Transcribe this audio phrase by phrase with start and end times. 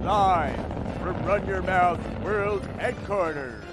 [0.00, 0.56] Live
[1.00, 3.64] from Run Your Mouth World Headquarters.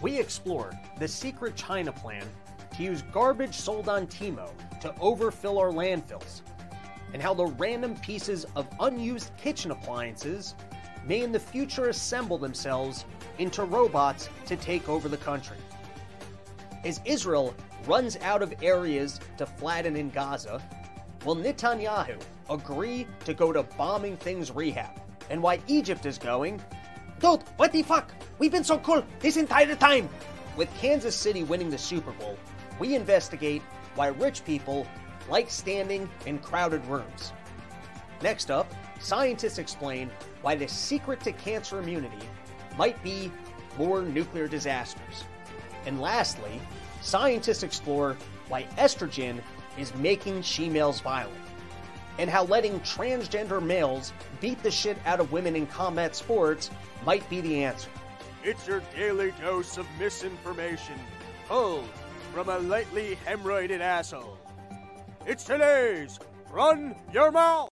[0.00, 2.26] We explore the secret China plan
[2.74, 4.48] to use garbage sold on Temu
[4.80, 6.40] to overfill our landfills,
[7.12, 10.54] and how the random pieces of unused kitchen appliances
[11.06, 13.04] may in the future assemble themselves
[13.36, 15.58] into robots to take over the country.
[16.82, 17.54] As Israel
[17.86, 20.62] runs out of areas to flatten in Gaza,
[21.26, 22.18] will Netanyahu
[22.50, 25.00] agree to go to bombing things rehab?
[25.30, 26.62] And why Egypt is going,
[27.20, 28.10] Dude, what the fuck?
[28.38, 30.08] We've been so cool this entire time!
[30.56, 32.38] With Kansas City winning the Super Bowl,
[32.78, 33.62] we investigate
[33.94, 34.86] why rich people
[35.28, 37.32] like standing in crowded rooms.
[38.22, 40.10] Next up, scientists explain
[40.42, 42.26] why the secret to cancer immunity
[42.76, 43.30] might be
[43.78, 45.24] more nuclear disasters.
[45.86, 46.60] And lastly,
[47.00, 48.16] scientists explore
[48.48, 49.40] why estrogen
[49.78, 51.36] is making she males violent,
[52.18, 56.70] and how letting transgender males beat the shit out of women in combat sports
[57.04, 57.90] might be the answer.
[58.42, 60.98] It's your daily dose of misinformation,
[61.48, 61.88] pulled
[62.32, 64.38] from a lightly hemorrhoided asshole.
[65.26, 66.18] It's today's
[66.50, 67.68] Run Your Mouth!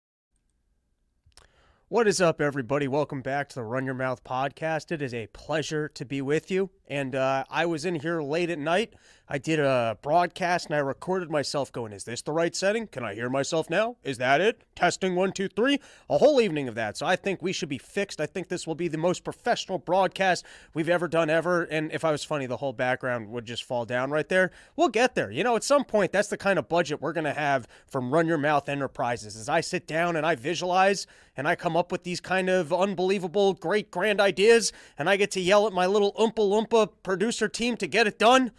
[1.88, 2.88] What is up, everybody?
[2.88, 4.90] Welcome back to the Run Your Mouth podcast.
[4.90, 6.70] It is a pleasure to be with you.
[6.88, 8.94] And uh, I was in here late at night.
[9.28, 12.86] I did a broadcast and I recorded myself going, Is this the right setting?
[12.86, 13.96] Can I hear myself now?
[14.04, 14.62] Is that it?
[14.76, 15.80] Testing one, two, three.
[16.08, 16.96] A whole evening of that.
[16.96, 18.20] So I think we should be fixed.
[18.20, 21.64] I think this will be the most professional broadcast we've ever done, ever.
[21.64, 24.52] And if I was funny, the whole background would just fall down right there.
[24.76, 25.32] We'll get there.
[25.32, 28.14] You know, at some point, that's the kind of budget we're going to have from
[28.14, 29.34] Run Your Mouth Enterprises.
[29.34, 32.72] As I sit down and I visualize and I come up with these kind of
[32.72, 37.48] unbelievable, great, grand ideas, and I get to yell at my little Oompa Loompa producer
[37.48, 38.52] team to get it done.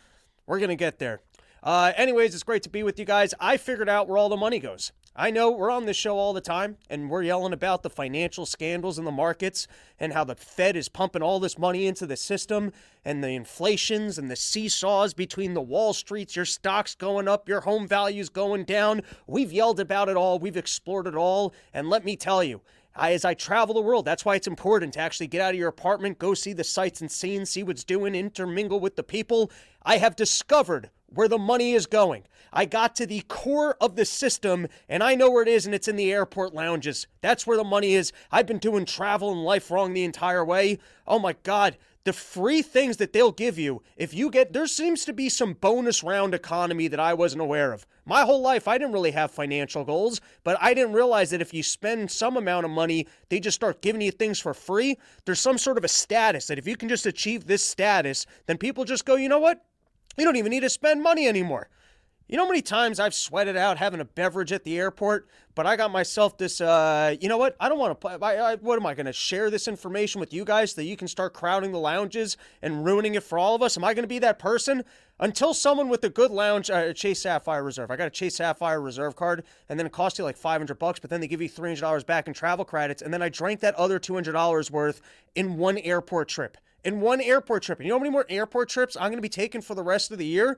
[0.47, 1.19] We're going to get there.
[1.61, 3.33] Uh, anyways, it's great to be with you guys.
[3.39, 4.93] I figured out where all the money goes.
[5.19, 8.45] I know we're on this show all the time and we're yelling about the financial
[8.45, 9.67] scandals in the markets
[9.99, 12.71] and how the Fed is pumping all this money into the system
[13.03, 17.61] and the inflations and the seesaws between the Wall Streets, your stocks going up, your
[17.61, 19.01] home values going down.
[19.25, 21.51] We've yelled about it all, we've explored it all.
[21.73, 22.61] And let me tell you,
[22.97, 25.59] I, as I travel the world, that's why it's important to actually get out of
[25.59, 29.51] your apartment, go see the sights and scenes, see what's doing, intermingle with the people.
[29.83, 32.23] I have discovered where the money is going.
[32.51, 35.75] I got to the core of the system and I know where it is, and
[35.75, 37.07] it's in the airport lounges.
[37.21, 38.11] That's where the money is.
[38.31, 40.79] I've been doing travel and life wrong the entire way.
[41.05, 41.77] Oh my God.
[42.07, 45.51] The free things that they'll give you if you get there seems to be some
[45.51, 47.85] bonus round economy that I wasn't aware of.
[48.05, 51.53] My whole life I didn't really have financial goals, but I didn't realize that if
[51.53, 54.97] you spend some amount of money, they just start giving you things for free.
[55.25, 58.57] There's some sort of a status that if you can just achieve this status, then
[58.57, 59.65] people just go, "You know what?
[60.17, 61.67] You don't even need to spend money anymore.
[62.29, 65.65] You know how many times I've sweated out having a beverage at the airport, but
[65.65, 66.59] I got myself this.
[66.59, 67.55] Uh, you know what?
[67.57, 68.07] I don't want to.
[68.21, 70.87] I, I, what am I going to share this information with you guys so that
[70.87, 73.77] you can start crowding the lounges and ruining it for all of us?
[73.77, 74.83] Am I going to be that person?
[75.21, 77.91] Until someone with a good lounge, uh, Chase Sapphire Reserve.
[77.91, 80.79] I got a Chase Sapphire Reserve card, and then it cost you like five hundred
[80.79, 83.21] bucks, but then they give you three hundred dollars back in travel credits, and then
[83.21, 85.01] I drank that other two hundred dollars worth
[85.33, 86.57] in one airport trip.
[86.83, 87.79] In one airport trip.
[87.79, 89.83] And you know how many more airport trips I'm going to be taking for the
[89.83, 90.57] rest of the year?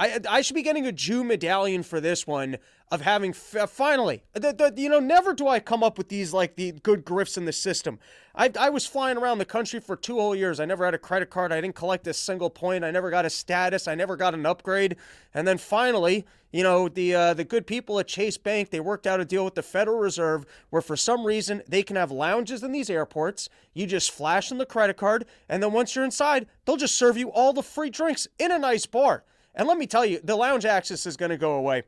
[0.00, 2.56] I, I should be getting a Jew medallion for this one
[2.90, 6.32] of having f- finally the, the, you know never do I come up with these
[6.32, 7.98] like the good grifts in the system.
[8.34, 10.58] I, I was flying around the country for two whole years.
[10.58, 11.52] I never had a credit card.
[11.52, 12.82] I didn't collect a single point.
[12.82, 13.86] I never got a status.
[13.86, 14.96] I never got an upgrade.
[15.34, 19.06] And then finally, you know the uh, the good people at Chase Bank they worked
[19.06, 22.62] out a deal with the Federal Reserve where for some reason they can have lounges
[22.62, 23.50] in these airports.
[23.74, 27.18] You just flash in the credit card, and then once you're inside, they'll just serve
[27.18, 29.24] you all the free drinks in a nice bar.
[29.54, 31.84] And let me tell you, the lounge access is going to go away.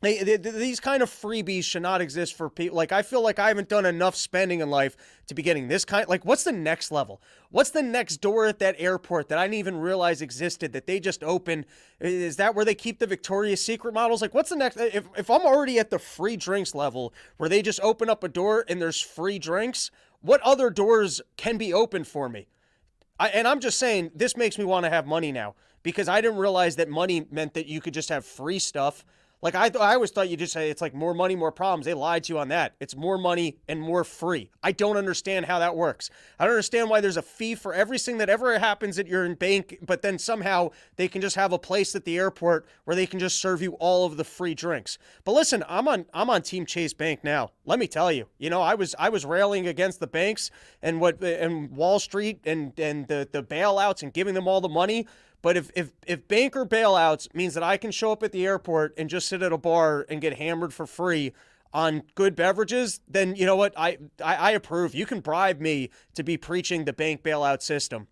[0.00, 2.76] They, they, these kind of freebies should not exist for people.
[2.76, 4.96] Like, I feel like I haven't done enough spending in life
[5.26, 6.08] to be getting this kind.
[6.08, 7.20] Like, what's the next level?
[7.50, 11.00] What's the next door at that airport that I didn't even realize existed that they
[11.00, 11.66] just opened?
[11.98, 14.22] Is that where they keep the Victoria's Secret models?
[14.22, 14.76] Like, what's the next?
[14.76, 18.28] If, if I'm already at the free drinks level where they just open up a
[18.28, 19.90] door and there's free drinks,
[20.20, 22.46] what other doors can be open for me?
[23.18, 25.56] I, and I'm just saying, this makes me want to have money now
[25.88, 29.06] because I didn't realize that money meant that you could just have free stuff.
[29.40, 31.86] Like I, th- I always thought you just say it's like more money, more problems.
[31.86, 32.74] They lied to you on that.
[32.78, 34.50] It's more money and more free.
[34.62, 36.10] I don't understand how that works.
[36.38, 39.78] I don't understand why there's a fee for everything that ever happens at your bank,
[39.80, 43.18] but then somehow they can just have a place at the airport where they can
[43.18, 44.98] just serve you all of the free drinks.
[45.24, 47.52] But listen, I'm on I'm on Team Chase Bank now.
[47.68, 50.50] Let me tell you, you know, I was I was railing against the banks
[50.82, 54.70] and what and Wall Street and and the the bailouts and giving them all the
[54.70, 55.06] money.
[55.42, 58.94] But if, if if banker bailouts means that I can show up at the airport
[58.96, 61.34] and just sit at a bar and get hammered for free,
[61.72, 63.74] on good beverages, then you know what?
[63.76, 64.94] I, I, I approve.
[64.94, 68.08] You can bribe me to be preaching the bank bailout system.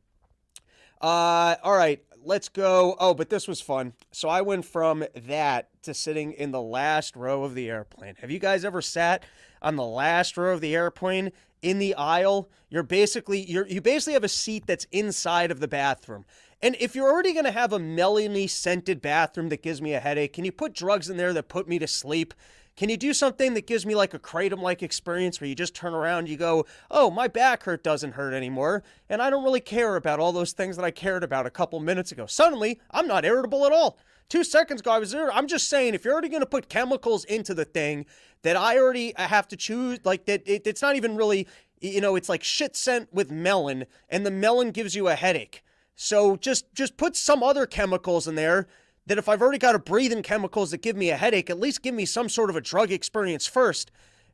[1.00, 2.96] Uh, all right, let's go.
[2.98, 3.92] Oh, but this was fun.
[4.10, 8.16] So I went from that to sitting in the last row of the airplane.
[8.20, 9.22] Have you guys ever sat
[9.62, 11.30] on the last row of the airplane
[11.62, 12.50] in the aisle?
[12.68, 16.24] You're basically you're you basically have a seat that's inside of the bathroom.
[16.62, 20.00] And if you're already going to have a melony scented bathroom that gives me a
[20.00, 22.34] headache, can you put drugs in there that put me to sleep?
[22.76, 25.74] Can you do something that gives me like a kratom like experience where you just
[25.74, 29.60] turn around, you go, oh, my back hurt doesn't hurt anymore, and I don't really
[29.60, 32.26] care about all those things that I cared about a couple minutes ago.
[32.26, 33.96] Suddenly, I'm not irritable at all.
[34.28, 35.32] Two seconds ago, I was there.
[35.32, 38.04] I'm just saying, if you're already going to put chemicals into the thing
[38.42, 41.46] that I already uh, have to choose, like that, it, it's not even really,
[41.80, 45.62] you know, it's like shit scent with melon, and the melon gives you a headache.
[45.94, 48.66] So just just put some other chemicals in there
[49.06, 51.60] that if I've already got to breathe in chemicals that give me a headache, at
[51.60, 53.90] least give me some sort of a drug experience first.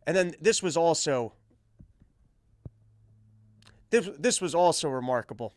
[0.07, 1.35] And then this was also
[3.91, 5.53] this, this was also remarkable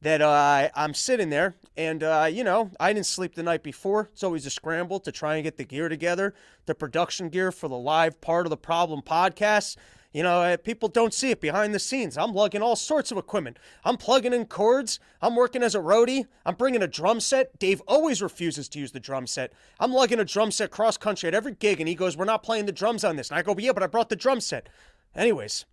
[0.00, 4.10] that uh, I'm sitting there and uh, you know I didn't sleep the night before.
[4.12, 6.34] It's always a scramble to try and get the gear together,
[6.66, 9.76] the production gear for the live part of the problem podcast.
[10.14, 12.16] You know, uh, people don't see it behind the scenes.
[12.16, 13.58] I'm lugging all sorts of equipment.
[13.84, 15.00] I'm plugging in cords.
[15.20, 16.26] I'm working as a roadie.
[16.46, 17.58] I'm bringing a drum set.
[17.58, 19.52] Dave always refuses to use the drum set.
[19.80, 22.44] I'm lugging a drum set cross country at every gig, and he goes, We're not
[22.44, 23.28] playing the drums on this.
[23.28, 24.68] And I go, Yeah, but I brought the drum set.
[25.16, 25.64] Anyways,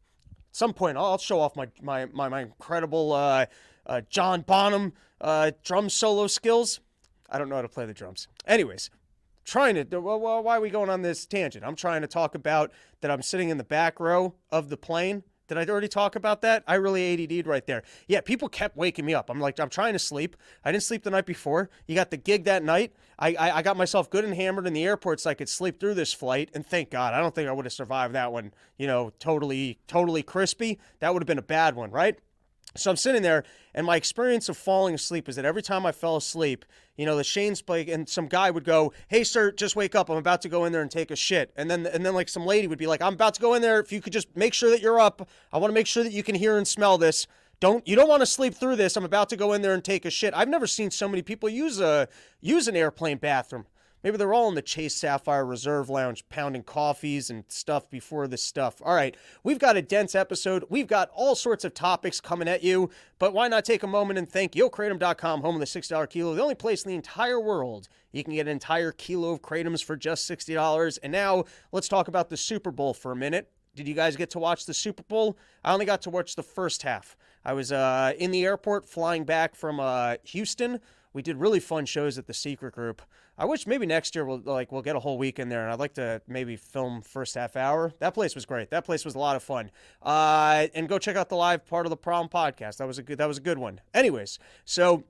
[0.49, 3.45] at some point, I'll show off my, my, my, my incredible uh,
[3.85, 6.79] uh, John Bonham uh, drum solo skills.
[7.29, 8.27] I don't know how to play the drums.
[8.47, 8.89] Anyways,
[9.45, 11.65] trying to well, why are we going on this tangent?
[11.65, 12.71] I'm trying to talk about
[13.01, 15.23] that i'm sitting in the back row of the plane.
[15.47, 16.63] Did i already talk about that?
[16.65, 17.83] I really add'd right there.
[18.07, 19.29] Yeah people kept waking me up.
[19.29, 20.35] I'm like i'm trying to sleep.
[20.63, 21.69] I didn't sleep the night before.
[21.87, 22.93] You got the gig that night.
[23.19, 25.79] I i, I got myself good and hammered in the airport so i could sleep
[25.79, 26.49] through this flight.
[26.53, 29.79] And thank god i don't think i would have survived that one you know totally
[29.87, 30.79] totally crispy.
[30.99, 32.19] That would have been a bad one right
[32.75, 35.91] so I'm sitting there, and my experience of falling asleep is that every time I
[35.91, 36.65] fell asleep,
[36.95, 40.09] you know, the Shane's play, and some guy would go, "Hey, sir, just wake up!
[40.09, 42.29] I'm about to go in there and take a shit." And then, and then, like
[42.29, 43.79] some lady would be like, "I'm about to go in there.
[43.79, 46.13] If you could just make sure that you're up, I want to make sure that
[46.13, 47.27] you can hear and smell this.
[47.59, 48.95] Don't you don't want to sleep through this?
[48.95, 51.21] I'm about to go in there and take a shit." I've never seen so many
[51.21, 52.07] people use a
[52.39, 53.65] use an airplane bathroom.
[54.03, 58.43] Maybe they're all in the Chase Sapphire Reserve Lounge pounding coffees and stuff before this
[58.43, 58.81] stuff.
[58.83, 60.65] All right, we've got a dense episode.
[60.69, 62.89] We've got all sorts of topics coming at you,
[63.19, 66.41] but why not take a moment and thank YoKratom.com, home of the $6 kilo, the
[66.41, 69.95] only place in the entire world you can get an entire kilo of Kratoms for
[69.95, 70.99] just $60.
[71.03, 73.49] And now let's talk about the Super Bowl for a minute.
[73.75, 75.37] Did you guys get to watch the Super Bowl?
[75.63, 77.15] I only got to watch the first half.
[77.45, 80.79] I was uh, in the airport flying back from uh, Houston.
[81.13, 83.01] We did really fun shows at the Secret Group.
[83.37, 85.71] I wish maybe next year we'll like we'll get a whole week in there, and
[85.71, 87.93] I'd like to maybe film first half hour.
[87.99, 88.69] That place was great.
[88.69, 89.71] That place was a lot of fun.
[90.01, 92.77] Uh, and go check out the live part of the Problem podcast.
[92.77, 93.17] That was a good.
[93.17, 93.81] That was a good one.
[93.93, 95.03] Anyways, so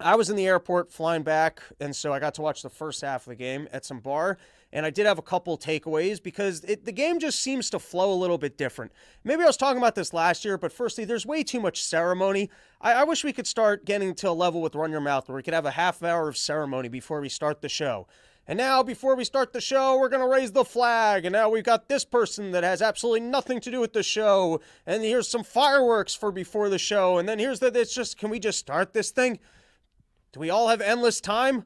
[0.00, 3.00] I was in the airport flying back, and so I got to watch the first
[3.00, 4.38] half of the game at some bar.
[4.72, 8.12] And I did have a couple takeaways because it, the game just seems to flow
[8.12, 8.92] a little bit different.
[9.24, 12.50] Maybe I was talking about this last year, but firstly, there's way too much ceremony.
[12.80, 15.36] I, I wish we could start getting to a level with Run Your Mouth where
[15.36, 18.06] we could have a half hour of ceremony before we start the show.
[18.46, 21.26] And now, before we start the show, we're going to raise the flag.
[21.26, 24.60] And now we've got this person that has absolutely nothing to do with the show.
[24.86, 27.18] And here's some fireworks for before the show.
[27.18, 29.38] And then here's the, it's just, can we just start this thing?
[30.32, 31.64] Do we all have endless time?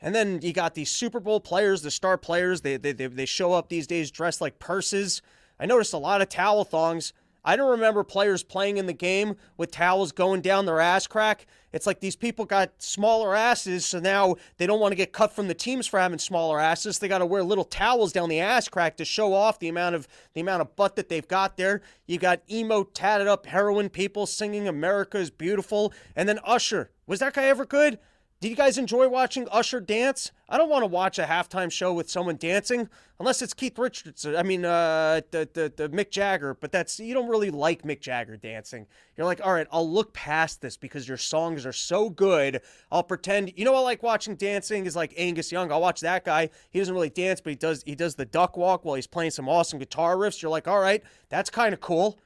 [0.00, 2.62] And then you got these Super Bowl players, the star players.
[2.62, 5.20] They, they, they show up these days dressed like purses.
[5.58, 7.12] I noticed a lot of towel thongs.
[7.44, 11.46] I don't remember players playing in the game with towels going down their ass crack.
[11.72, 15.32] It's like these people got smaller asses, so now they don't want to get cut
[15.32, 16.98] from the teams for having smaller asses.
[16.98, 19.94] They got to wear little towels down the ass crack to show off the amount
[19.94, 21.80] of the amount of butt that they've got there.
[22.06, 26.90] You got emo tatted up heroin people singing "America is Beautiful," and then Usher.
[27.06, 27.98] Was that guy ever good?
[28.40, 30.32] Did you guys enjoy watching Usher dance?
[30.48, 34.24] I don't want to watch a halftime show with someone dancing unless it's Keith Richards.
[34.24, 38.00] I mean, uh, the, the, the Mick Jagger, but that's you don't really like Mick
[38.00, 38.86] Jagger dancing.
[39.14, 42.62] You're like, all right, I'll look past this because your songs are so good.
[42.90, 43.52] I'll pretend.
[43.56, 45.70] You know, I like watching dancing is like Angus Young.
[45.70, 46.48] I'll watch that guy.
[46.70, 49.32] He doesn't really dance, but he does he does the duck walk while he's playing
[49.32, 50.40] some awesome guitar riffs.
[50.40, 52.18] You're like, all right, that's kind of cool.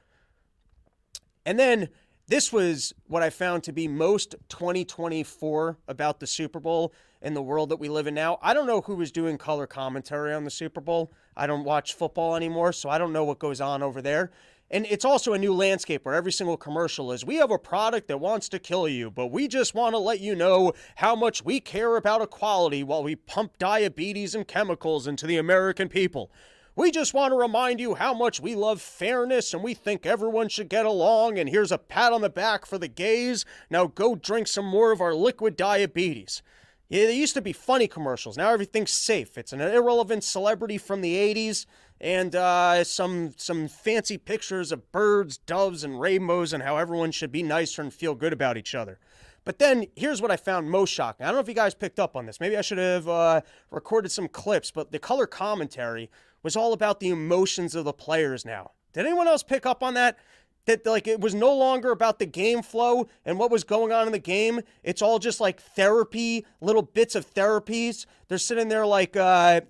[1.45, 1.89] And then
[2.27, 7.41] this was what I found to be most 2024 about the Super Bowl in the
[7.41, 8.39] world that we live in now.
[8.41, 11.11] I don't know who was doing color commentary on the Super Bowl.
[11.37, 14.31] I don't watch football anymore, so I don't know what goes on over there.
[14.71, 18.07] And it's also a new landscape where every single commercial is we have a product
[18.07, 21.45] that wants to kill you, but we just want to let you know how much
[21.45, 26.31] we care about equality while we pump diabetes and chemicals into the American people.
[26.77, 30.49] We just want to remind you how much we love fairness and we think everyone
[30.49, 31.39] should get along.
[31.39, 33.45] And here's a pat on the back for the gays.
[33.69, 36.41] Now go drink some more of our liquid diabetes.
[36.89, 38.35] Yeah, they used to be funny commercials.
[38.35, 39.37] Now everything's safe.
[39.37, 41.65] It's an irrelevant celebrity from the 80s
[42.01, 47.31] and uh, some some fancy pictures of birds, doves, and rainbows, and how everyone should
[47.31, 48.99] be nicer and feel good about each other.
[49.45, 51.23] But then here's what I found most shocking.
[51.23, 52.39] I don't know if you guys picked up on this.
[52.39, 53.41] Maybe I should have uh,
[53.71, 56.09] recorded some clips, but the color commentary
[56.45, 58.69] was all about the emotions of the players now.
[58.93, 60.17] Did anyone else pick up on that?
[60.65, 64.05] That like it was no longer about the game flow and what was going on
[64.05, 64.61] in the game.
[64.83, 68.05] It's all just like therapy, little bits of therapies.
[68.27, 69.61] They're sitting there like uh,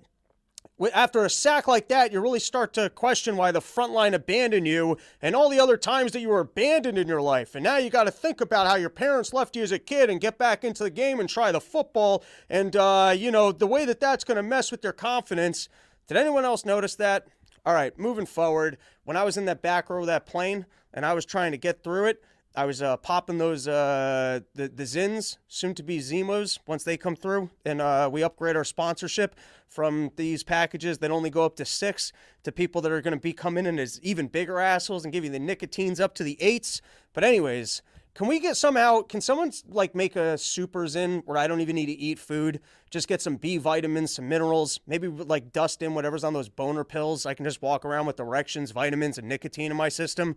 [0.92, 4.68] after a sack like that, you really start to question why the front line abandoned
[4.68, 7.54] you and all the other times that you were abandoned in your life.
[7.54, 10.10] And now you got to think about how your parents left you as a kid
[10.10, 12.22] and get back into the game and try the football.
[12.50, 15.70] And, uh, you know, the way that that's going to mess with your confidence.
[16.06, 17.26] Did anyone else notice that?
[17.64, 21.04] All right, moving forward, when I was in that back row of that plane and
[21.04, 22.22] I was trying to get through it,
[22.54, 26.96] I was uh, popping those uh, the the Zyns, soon to be Zimos, once they
[26.96, 29.34] come through, and uh, we upgrade our sponsorship
[29.68, 32.12] from these packages that only go up to six
[32.44, 35.22] to people that are going to be coming in as even bigger assholes and give
[35.22, 36.80] you the nicotines up to the eights.
[37.12, 37.82] But anyways,
[38.16, 39.02] can we get somehow?
[39.02, 42.60] Can someone like make a super Zyn where I don't even need to eat food?
[42.88, 46.82] Just get some B vitamins, some minerals, maybe like dust in whatever's on those boner
[46.82, 47.26] pills.
[47.26, 50.34] I can just walk around with erections, vitamins, and nicotine in my system.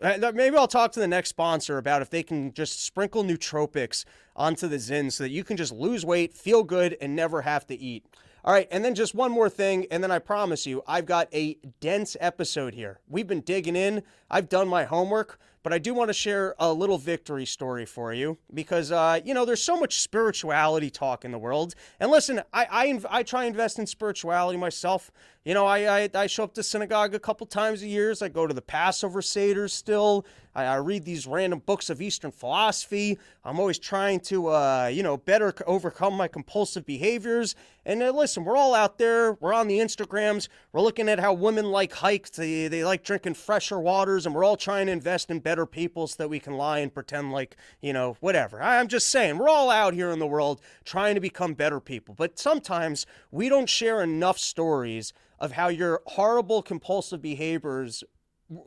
[0.00, 4.04] Uh, maybe I'll talk to the next sponsor about if they can just sprinkle nootropics
[4.36, 7.66] onto the Zyn so that you can just lose weight, feel good, and never have
[7.66, 8.06] to eat.
[8.44, 11.26] All right, and then just one more thing, and then I promise you, I've got
[11.34, 13.00] a dense episode here.
[13.08, 16.72] We've been digging in, I've done my homework, but I do want to share a
[16.72, 21.30] little victory story for you because, uh, you know, there's so much spirituality talk in
[21.30, 21.74] the world.
[22.00, 22.66] And listen, I,
[23.10, 25.10] I, I try invest in spirituality myself.
[25.44, 28.12] You know, I, I, I show up to synagogue a couple times a year.
[28.20, 30.26] I go to the Passover Seder still.
[30.54, 33.18] I, I read these random books of Eastern philosophy.
[33.44, 37.54] I'm always trying to, uh, you know, better overcome my compulsive behaviors.
[37.86, 39.34] And uh, listen, we're all out there.
[39.34, 40.48] We're on the Instagrams.
[40.72, 42.30] We're looking at how women like hikes.
[42.30, 44.26] They, they like drinking fresher waters.
[44.26, 46.92] And we're all trying to invest in better people so that we can lie and
[46.92, 48.60] pretend like, you know, whatever.
[48.60, 52.14] I'm just saying, we're all out here in the world trying to become better people.
[52.14, 58.04] But sometimes we don't share enough stories of how your horrible compulsive behaviors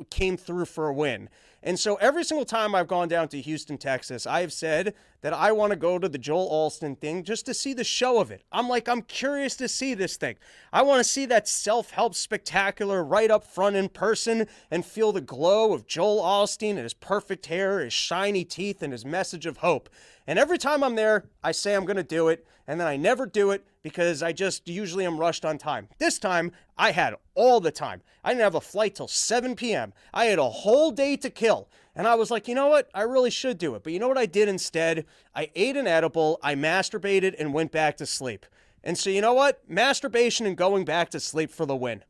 [0.09, 1.29] came through for a win.
[1.63, 5.51] And so every single time I've gone down to Houston, Texas, I've said that I
[5.51, 8.43] want to go to the Joel Osteen thing just to see the show of it.
[8.51, 10.37] I'm like, I'm curious to see this thing.
[10.73, 15.11] I want to see that self help spectacular right up front in person and feel
[15.11, 19.45] the glow of Joel Osteen and his perfect hair, his shiny teeth, and his message
[19.45, 19.89] of hope.
[20.25, 22.97] And every time I'm there, I say I'm going to do it, and then I
[22.97, 25.87] never do it because I just usually am rushed on time.
[25.97, 28.01] This time, I had all the time.
[28.23, 29.93] I didn't have a flight till 7 p.m.
[30.13, 31.67] I had a whole day to kill.
[31.95, 32.89] And I was like, you know what?
[32.93, 33.83] I really should do it.
[33.83, 35.05] But you know what I did instead?
[35.35, 38.45] I ate an edible, I masturbated, and went back to sleep.
[38.83, 39.61] And so, you know what?
[39.69, 42.03] Masturbation and going back to sleep for the win.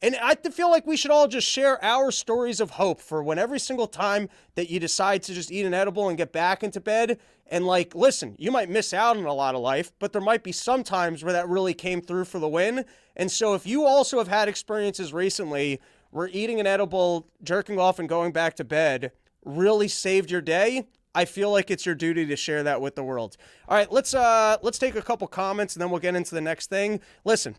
[0.00, 3.38] And I feel like we should all just share our stories of hope for when
[3.38, 6.80] every single time that you decide to just eat an edible and get back into
[6.80, 7.18] bed.
[7.50, 10.44] And like, listen, you might miss out on a lot of life, but there might
[10.44, 12.84] be some times where that really came through for the win.
[13.16, 17.98] And so if you also have had experiences recently where eating an edible, jerking off,
[17.98, 19.10] and going back to bed
[19.44, 23.02] really saved your day, I feel like it's your duty to share that with the
[23.02, 23.36] world.
[23.66, 26.40] All right, let's uh let's take a couple comments and then we'll get into the
[26.40, 27.00] next thing.
[27.24, 27.56] Listen,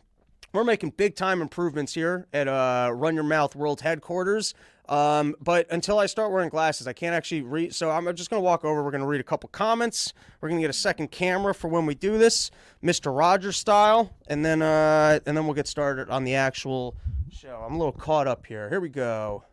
[0.54, 4.54] we're making big time improvements here at uh, Run Your Mouth World Headquarters.
[4.88, 7.76] Um, but until I start wearing glasses, I can't actually read.
[7.76, 8.84] So I'm just going to walk over.
[8.84, 10.14] We're going to read a couple comments.
[10.42, 12.50] We're going to get a second camera for when we do this,
[12.84, 13.16] Mr.
[13.16, 16.96] Rogers style, and then uh, and then we'll get started on the actual
[17.32, 17.64] show.
[17.66, 18.68] I'm a little caught up here.
[18.70, 19.44] Here we go.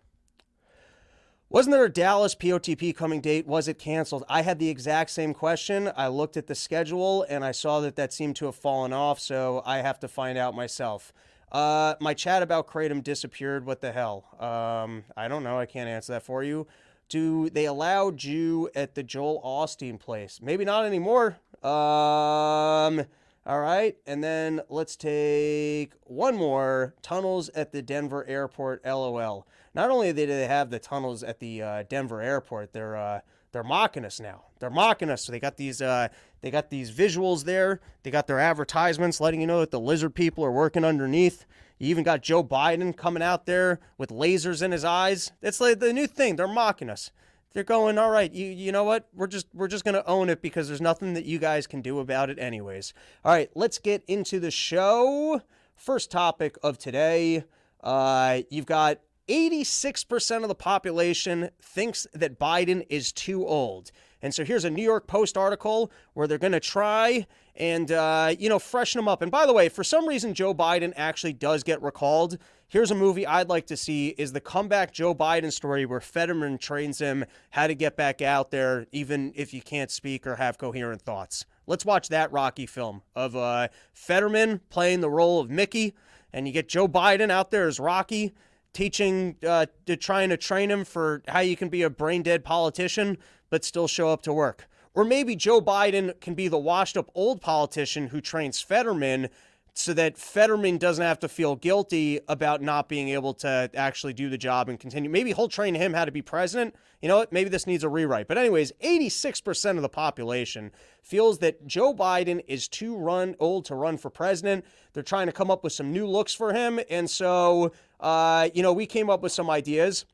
[1.49, 3.47] Wasn't there a Dallas POTP coming date?
[3.47, 4.25] Was it canceled?
[4.29, 5.93] I had the exact same question.
[5.97, 9.21] I looked at the schedule and I saw that that seemed to have fallen off,
[9.21, 11.13] so I have to find out myself.
[11.53, 13.65] Uh, my chat about Kratom disappeared.
[13.65, 14.25] What the hell?
[14.41, 15.57] Um, I don't know.
[15.57, 16.67] I can't answer that for you.
[17.09, 20.41] Do they allow Jew at the Joel Osteen place?
[20.43, 21.39] Maybe not anymore.
[21.63, 23.07] Um,
[23.47, 23.97] all right.
[24.05, 28.85] And then let's take one more tunnels at the Denver airport.
[28.85, 33.21] LOL not only do they have the tunnels at the uh, Denver airport, they're uh,
[33.53, 34.45] they're mocking us now.
[34.59, 35.25] They're mocking us.
[35.25, 36.09] So they got these uh,
[36.41, 37.81] they got these visuals there.
[38.03, 41.45] They got their advertisements letting you know that the lizard people are working underneath.
[41.79, 45.33] You even got Joe Biden coming out there with lasers in his eyes.
[45.43, 46.37] It's like the new thing.
[46.37, 47.11] They're mocking us.
[47.53, 49.09] They're going, all right, you you know what?
[49.15, 51.99] We're just we're just gonna own it because there's nothing that you guys can do
[52.01, 52.95] about it anyways.
[53.25, 55.43] All right, let's get into the show.
[55.75, 57.45] First topic of today
[57.83, 63.91] Uh, you've got 86% of the population thinks that Biden is too old.
[64.23, 68.35] And so here's a New York Post article where they're going to try and, uh,
[68.39, 69.23] you know, freshen him up.
[69.23, 72.39] And by the way, for some reason, Joe Biden actually does get recalled.
[72.69, 76.59] Here's a movie I'd like to see is the comeback Joe Biden story where Fetterman
[76.59, 80.59] trains him how to get back out there, even if you can't speak or have
[80.59, 81.45] coherent thoughts.
[81.67, 85.95] Let's watch that Rocky film of uh, Fetterman playing the role of Mickey,
[86.33, 88.35] and you get Joe Biden out there as Rocky
[88.77, 92.45] teaching, uh, to trying to train him for how you can be a brain dead
[92.45, 93.17] politician
[93.49, 94.69] but still show up to work.
[94.93, 99.31] Or maybe Joe Biden can be the washed up old politician who trains Fetterman
[99.73, 104.31] so that Fetterman doesn't have to feel guilty about not being able to actually do
[104.31, 105.09] the job and continue.
[105.09, 106.75] Maybe he'll train him how to be president.
[107.03, 107.31] You know what?
[107.31, 108.27] Maybe this needs a rewrite.
[108.27, 110.71] But, anyways, 86% of the population
[111.03, 114.65] feels that Joe Biden is too run old to run for president.
[114.95, 116.81] They're trying to come up with some new looks for him.
[116.89, 120.05] And so, uh, you know, we came up with some ideas.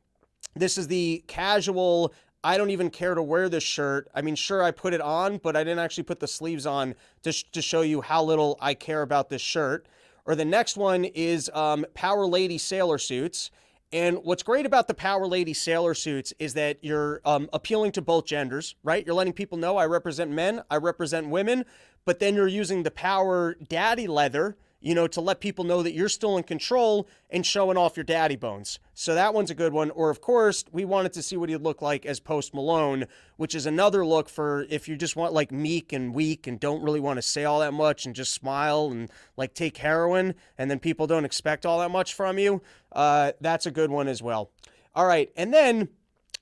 [0.54, 2.12] This is the casual
[2.44, 4.08] I don't even care to wear this shirt.
[4.14, 6.96] I mean, sure, I put it on, but I didn't actually put the sleeves on
[7.22, 9.86] to, sh- to show you how little I care about this shirt.
[10.24, 13.52] Or the next one is um, Power Lady sailor suits.
[13.92, 18.02] And what's great about the Power Lady sailor suits is that you're um, appealing to
[18.02, 19.06] both genders, right?
[19.06, 21.64] You're letting people know I represent men, I represent women,
[22.04, 25.94] but then you're using the Power Daddy leather you know, to let people know that
[25.94, 28.80] you're still in control and showing off your daddy bones.
[28.94, 29.90] So that one's a good one.
[29.90, 33.54] Or, of course, we wanted to see what he'd look like as Post Malone, which
[33.54, 37.00] is another look for if you just want like meek and weak and don't really
[37.00, 40.80] want to say all that much and just smile and like take heroin and then
[40.80, 42.60] people don't expect all that much from you.
[42.90, 44.50] Uh, that's a good one as well.
[44.94, 45.30] All right.
[45.36, 45.88] And then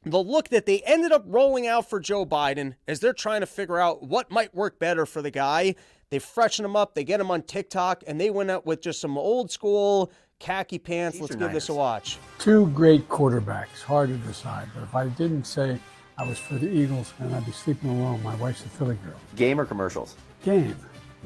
[0.05, 3.47] the look that they ended up rolling out for Joe Biden as they're trying to
[3.47, 5.75] figure out what might work better for the guy
[6.11, 9.01] they freshen them up, they get them on TikTok, and they went out with just
[9.01, 11.15] some old school khaki pants.
[11.15, 11.55] These Let's give nice.
[11.55, 12.19] this a watch.
[12.39, 14.69] Two great quarterbacks, hard to decide.
[14.75, 15.79] But if I didn't say
[16.21, 18.23] I was for the Eagles, and I'd be sleeping alone.
[18.23, 19.15] My wife's a Philly girl.
[19.37, 20.17] Game or commercials?
[20.45, 20.77] Game.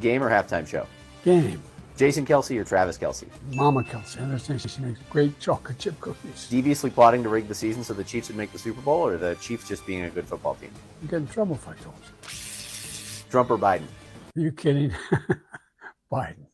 [0.01, 0.87] Game or halftime show?
[1.25, 1.61] Game.
[1.97, 3.27] Jason Kelce or Travis Kelce?
[3.55, 4.21] Mama Kelce.
[4.21, 6.47] I understand she makes great chocolate chip cookies.
[6.49, 9.17] Deviously plotting to rig the season so the Chiefs would make the Super Bowl, or
[9.17, 10.71] the Chiefs just being a good football team?
[11.03, 13.31] You get in trouble if I told you.
[13.31, 13.87] Trump or Biden?
[14.37, 14.93] Are you kidding?
[16.13, 16.47] Biden.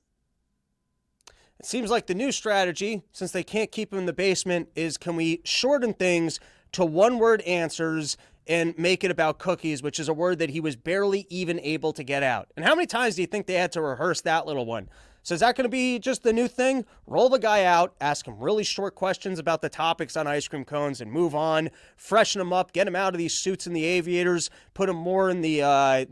[1.58, 4.96] It seems like the new strategy, since they can't keep him in the basement, is
[4.96, 6.40] can we shorten things
[6.72, 8.16] to one word answers
[8.46, 11.92] and make it about cookies, which is a word that he was barely even able
[11.92, 12.48] to get out.
[12.56, 14.88] And how many times do you think they had to rehearse that little one?
[15.22, 16.86] So is that going to be just the new thing?
[17.06, 20.64] Roll the guy out, ask him really short questions about the topics on ice cream
[20.64, 21.70] cones, and move on.
[21.96, 25.28] Freshen him up, get him out of these suits and the aviators, put him more
[25.28, 26.04] in the, uh,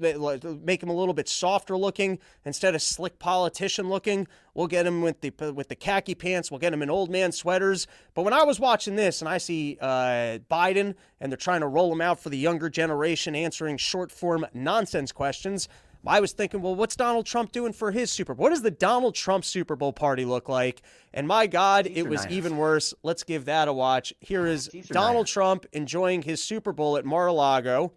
[0.62, 4.26] make him a little bit softer looking instead of slick politician looking.
[4.58, 6.50] We'll get him with the with the khaki pants.
[6.50, 7.86] We'll get him in old man sweaters.
[8.14, 11.68] But when I was watching this and I see uh, Biden and they're trying to
[11.68, 15.68] roll him out for the younger generation, answering short form nonsense questions.
[16.06, 18.44] I was thinking, well, what's Donald Trump doing for his Super Bowl?
[18.44, 20.80] What does the Donald Trump Super Bowl party look like?
[21.12, 22.32] And my God, These it was nice.
[22.32, 22.94] even worse.
[23.02, 24.12] Let's give that a watch.
[24.20, 25.32] Here is Donald nice.
[25.32, 27.92] Trump enjoying his Super Bowl at Mar-a-Lago.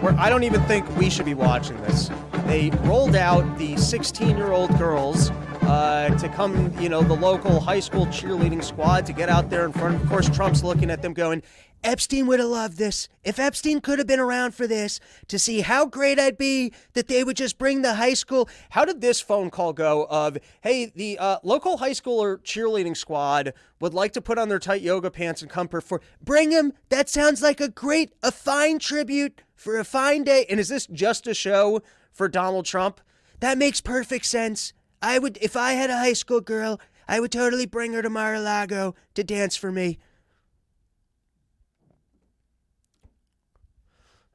[0.00, 2.10] Where I don't even think we should be watching this.
[2.46, 5.30] They rolled out the 16 year old girls
[5.62, 9.64] uh, to come, you know, the local high school cheerleading squad to get out there
[9.64, 10.02] in front.
[10.02, 11.42] Of course, Trump's looking at them going,
[11.84, 13.08] Epstein would have loved this.
[13.24, 17.08] If Epstein could have been around for this to see how great I'd be that
[17.08, 18.48] they would just bring the high school.
[18.70, 22.96] How did this phone call go of, hey, the uh, local high school or cheerleading
[22.96, 25.82] squad would like to put on their tight yoga pants and come for
[26.22, 26.72] bring him.
[26.88, 30.46] That sounds like a great, a fine tribute for a fine day.
[30.48, 33.00] And is this just a show for Donald Trump?
[33.40, 34.72] That makes perfect sense.
[35.00, 38.08] I would, if I had a high school girl, I would totally bring her to
[38.08, 39.98] Mar-a-Lago to dance for me.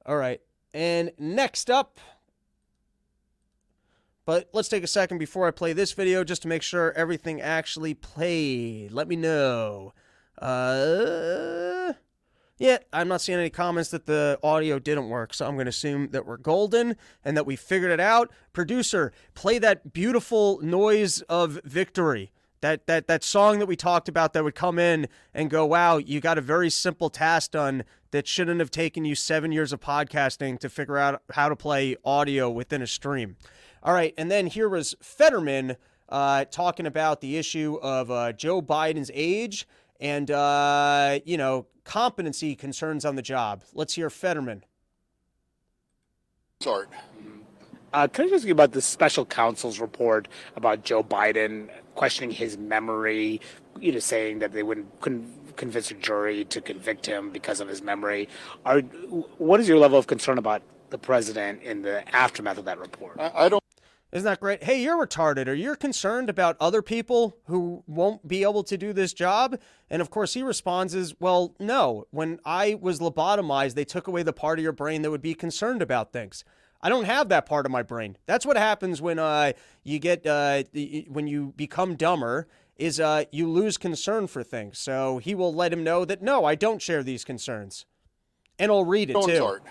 [0.07, 0.39] All right.
[0.73, 1.99] And next up,
[4.25, 7.41] but let's take a second before I play this video just to make sure everything
[7.41, 8.91] actually played.
[8.91, 9.93] Let me know.
[10.37, 11.93] Uh,
[12.57, 15.69] yeah, I'm not seeing any comments that the audio didn't work, so I'm going to
[15.69, 18.31] assume that we're golden and that we figured it out.
[18.53, 22.31] Producer, play that beautiful noise of victory.
[22.67, 25.99] That that that song that we talked about that would come in and go, "Wow,
[25.99, 29.79] you got a very simple task done that shouldn't have taken you 7 years of
[29.79, 33.37] podcasting to figure out how to play audio within a stream."
[33.81, 35.77] All right, and then here was Fetterman
[36.09, 39.65] uh, talking about the issue of uh, Joe Biden's age
[40.01, 43.63] and uh, you know competency concerns on the job.
[43.73, 44.65] Let's hear Fetterman.
[46.65, 46.89] Art.
[47.93, 52.57] Uh, can I ask you about the special counsel's report about Joe Biden questioning his
[52.57, 53.41] memory,
[53.79, 57.67] you know, saying that they wouldn't couldn't convince a jury to convict him because of
[57.67, 58.29] his memory.
[58.65, 62.79] Are what is your level of concern about the president in the aftermath of that
[62.79, 63.19] report?
[63.19, 63.63] I, I don't.
[64.11, 64.63] Isn't that great?
[64.63, 65.47] Hey, you're retarded.
[65.47, 69.59] Are you concerned about other people who won't be able to do this job?
[69.89, 72.07] And of course, he responds as, well, no.
[72.11, 75.33] When I was lobotomized, they took away the part of your brain that would be
[75.33, 76.45] concerned about things.
[76.81, 78.17] I don't have that part of my brain.
[78.25, 80.63] That's what happens when uh, you get uh,
[81.07, 84.77] when you become dumber is uh, you lose concern for things.
[84.77, 87.85] So he will let him know that no, I don't share these concerns,
[88.59, 89.35] and I'll read it don't too.
[89.35, 89.63] Start.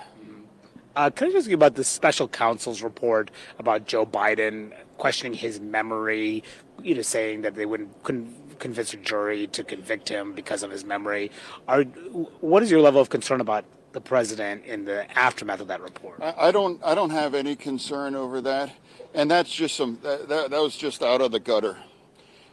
[0.97, 5.61] Uh, can I ask you about the special counsel's report about Joe Biden questioning his
[5.61, 6.43] memory,
[6.83, 10.71] you know, saying that they wouldn't couldn't convince a jury to convict him because of
[10.71, 11.31] his memory?
[11.69, 13.67] Are what is your level of concern about
[13.97, 16.21] the president in the aftermath of that report?
[16.23, 16.79] I, I don't.
[16.85, 18.71] I don't have any concern over that,
[19.15, 19.99] and that's just some.
[20.03, 21.79] That, that, that was just out of the gutter.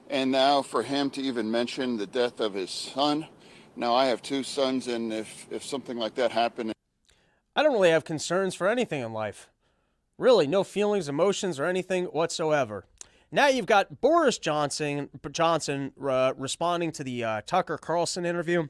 [0.09, 3.27] And now for him to even mention the death of his son.
[3.75, 6.71] Now I have two sons, and if, if something like that happened.
[7.57, 9.49] I don't really have concerns for anything in life.
[10.17, 12.85] Really, no feelings, emotions, or anything whatsoever.
[13.31, 18.67] Now you've got Boris Johnson, Johnson uh, responding to the uh, Tucker Carlson interview.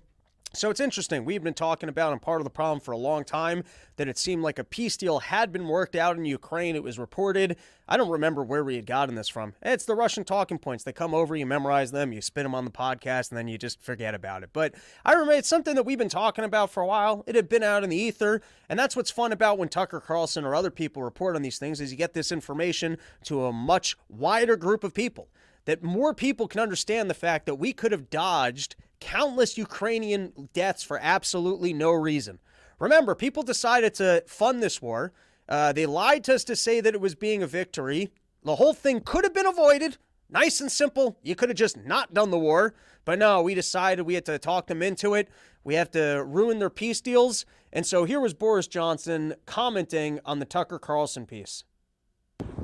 [0.55, 1.25] So it's interesting.
[1.25, 3.63] We've been talking about, and part of the problem for a long time,
[3.95, 6.75] that it seemed like a peace deal had been worked out in Ukraine.
[6.75, 7.57] It was reported.
[7.87, 9.55] I don't remember where we had gotten this from.
[9.63, 10.83] It's the Russian talking points.
[10.83, 13.57] They come over, you memorize them, you spin them on the podcast, and then you
[13.57, 14.51] just forget about it.
[14.53, 17.23] But I remember it's something that we've been talking about for a while.
[17.25, 18.39] It had been out in the ether,
[18.69, 21.81] and that's what's fun about when Tucker Carlson or other people report on these things
[21.81, 25.29] is you get this information to a much wider group of people
[25.65, 30.83] that more people can understand the fact that we could have dodged countless Ukrainian deaths
[30.83, 32.39] for absolutely no reason.
[32.79, 35.13] Remember, people decided to fund this war.
[35.47, 38.09] Uh, they lied to us to say that it was being a victory.
[38.43, 39.97] The whole thing could have been avoided.
[40.29, 41.17] Nice and simple.
[41.21, 42.73] You could have just not done the war.
[43.05, 45.29] But no, we decided we had to talk them into it.
[45.63, 47.45] We have to ruin their peace deals.
[47.71, 51.63] And so here was Boris Johnson commenting on the Tucker Carlson piece.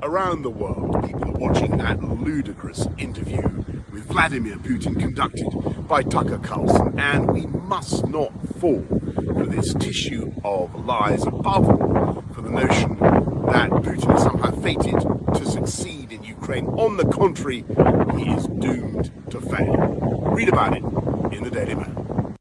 [0.02, 3.42] Around the world, people are watching that ludicrous interview
[3.92, 5.48] with Vladimir Putin conducted
[5.86, 12.24] by Tucker Carlson, and we must not fall for this tissue of lies, above all
[12.32, 12.96] for the notion
[13.50, 15.00] that Putin is somehow fated
[15.34, 16.66] to succeed in Ukraine.
[16.66, 17.64] On the contrary,
[18.16, 19.76] he is doomed to fail.
[20.32, 20.82] Read about it
[21.34, 22.36] in the Daily Mail.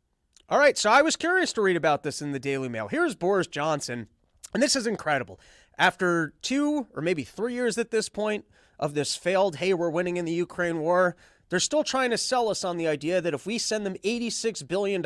[0.47, 2.87] All right, so I was curious to read about this in the Daily Mail.
[2.87, 4.07] Here's Boris Johnson,
[4.53, 5.39] and this is incredible.
[5.79, 8.43] After two or maybe three years at this point
[8.77, 11.15] of this failed, hey, we're winning in the Ukraine war,
[11.49, 14.67] they're still trying to sell us on the idea that if we send them $86
[14.67, 15.01] billion,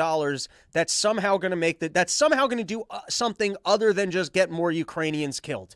[0.71, 4.09] that's somehow going to make that, that's somehow going to do uh, something other than
[4.09, 5.75] just get more Ukrainians killed.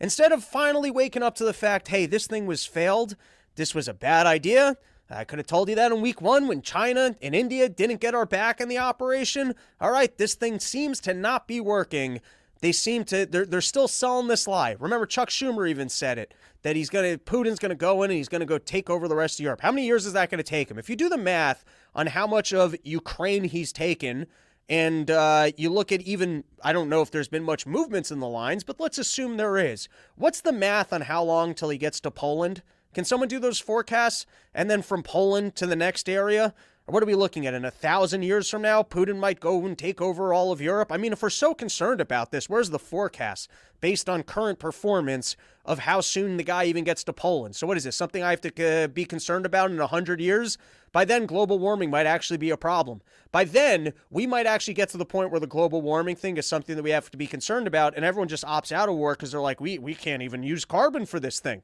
[0.00, 3.16] Instead of finally waking up to the fact, hey, this thing was failed,
[3.56, 4.76] this was a bad idea.
[5.10, 8.14] I could have told you that in week one when China and India didn't get
[8.14, 9.54] our back in the operation.
[9.80, 12.20] All right, this thing seems to not be working
[12.60, 14.76] they seem to they're they're still selling this lie.
[14.78, 18.10] Remember Chuck Schumer even said it that he's going to Putin's going to go in
[18.10, 19.60] and he's going to go take over the rest of Europe.
[19.60, 20.78] How many years is that going to take him?
[20.78, 21.64] If you do the math
[21.94, 24.26] on how much of Ukraine he's taken
[24.68, 28.20] and uh, you look at even I don't know if there's been much movements in
[28.20, 29.88] the lines, but let's assume there is.
[30.16, 32.62] What's the math on how long till he gets to Poland?
[32.94, 34.24] Can someone do those forecasts?
[34.54, 36.54] And then from Poland to the next area?
[36.86, 37.54] What are we looking at?
[37.54, 40.92] In a thousand years from now, Putin might go and take over all of Europe?
[40.92, 45.36] I mean, if we're so concerned about this, where's the forecast based on current performance
[45.64, 47.56] of how soon the guy even gets to Poland?
[47.56, 47.96] So, what is this?
[47.96, 50.58] Something I have to uh, be concerned about in a 100 years?
[50.92, 53.02] By then, global warming might actually be a problem.
[53.32, 56.46] By then, we might actually get to the point where the global warming thing is
[56.46, 59.14] something that we have to be concerned about, and everyone just opts out of war
[59.14, 61.62] because they're like, we, we can't even use carbon for this thing.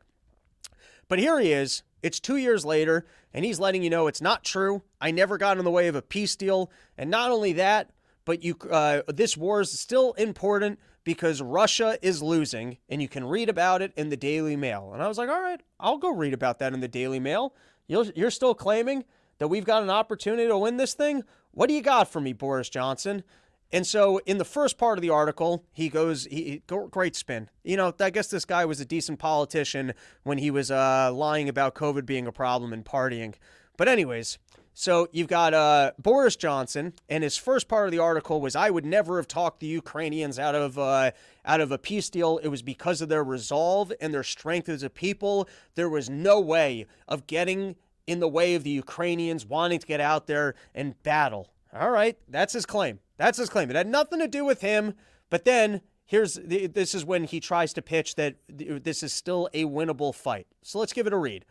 [1.09, 1.83] But here he is.
[2.03, 4.83] It's two years later, and he's letting you know it's not true.
[5.01, 6.71] I never got in the way of a peace deal.
[6.99, 7.91] And not only that,
[8.25, 13.25] but you, uh, this war is still important because Russia is losing, and you can
[13.25, 14.91] read about it in the Daily Mail.
[14.93, 17.55] And I was like, all right, I'll go read about that in the Daily Mail.
[17.89, 19.05] You're, you're still claiming
[19.39, 21.25] that we've got an opportunity to win this thing?
[21.51, 23.25] What do you got for me, Boris Johnson?
[23.73, 27.49] And so in the first part of the article, he goes, he, great spin.
[27.65, 31.49] You know, I guess this guy was a decent politician when he was uh, lying
[31.49, 33.35] about COVID being a problem and partying.
[33.79, 34.39] But anyways,
[34.75, 38.71] so you've got uh, Boris Johnson, and his first part of the article was, "I
[38.71, 41.11] would never have talked the Ukrainians out of uh,
[41.45, 42.39] out of a peace deal.
[42.39, 45.49] It was because of their resolve and their strength as a people.
[45.75, 50.01] There was no way of getting in the way of the Ukrainians wanting to get
[50.01, 52.99] out there and battle." All right, that's his claim.
[53.23, 53.71] That's his claim.
[53.71, 54.95] It had nothing to do with him.
[55.31, 59.49] But then here's the, this is when he tries to pitch that this is still
[59.55, 60.49] a winnable fight.
[60.63, 61.45] So let's give it a read.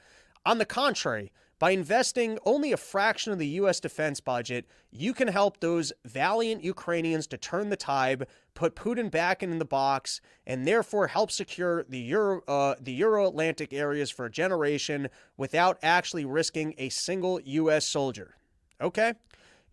[0.45, 3.79] On the contrary, by investing only a fraction of the U.S.
[3.79, 9.41] defense budget, you can help those valiant Ukrainians to turn the tide, put Putin back
[9.41, 14.31] in the box, and therefore help secure the Euro, uh, the Euro-Atlantic areas for a
[14.31, 15.07] generation
[15.37, 17.87] without actually risking a single U.S.
[17.87, 18.35] soldier.
[18.81, 19.13] Okay?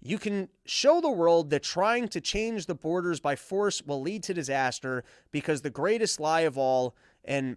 [0.00, 4.22] You can show the world that trying to change the borders by force will lead
[4.24, 7.56] to disaster because the greatest lie of all, and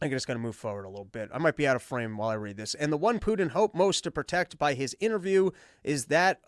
[0.00, 1.30] I'm just going to move forward a little bit.
[1.32, 2.74] I might be out of frame while I read this.
[2.74, 5.50] And the one Putin hoped most to protect by his interview
[5.82, 6.40] is that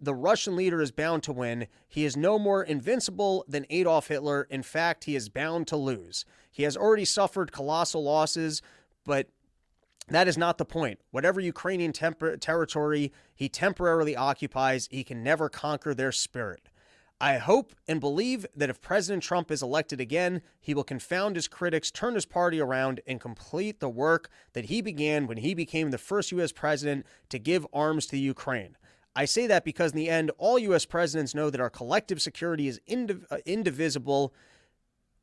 [0.00, 1.66] the Russian leader is bound to win.
[1.88, 4.46] He is no more invincible than Adolf Hitler.
[4.50, 6.24] In fact, he is bound to lose.
[6.50, 8.60] He has already suffered colossal losses,
[9.04, 9.28] but
[10.08, 11.00] that is not the point.
[11.10, 16.68] Whatever Ukrainian temper- territory he temporarily occupies, he can never conquer their spirit.
[17.20, 21.48] I hope and believe that if President Trump is elected again, he will confound his
[21.48, 25.90] critics, turn his party around, and complete the work that he began when he became
[25.90, 26.52] the first U.S.
[26.52, 28.76] president to give arms to Ukraine.
[29.16, 30.84] I say that because in the end, all U.S.
[30.84, 34.34] presidents know that our collective security is indiv- uh, indivisible.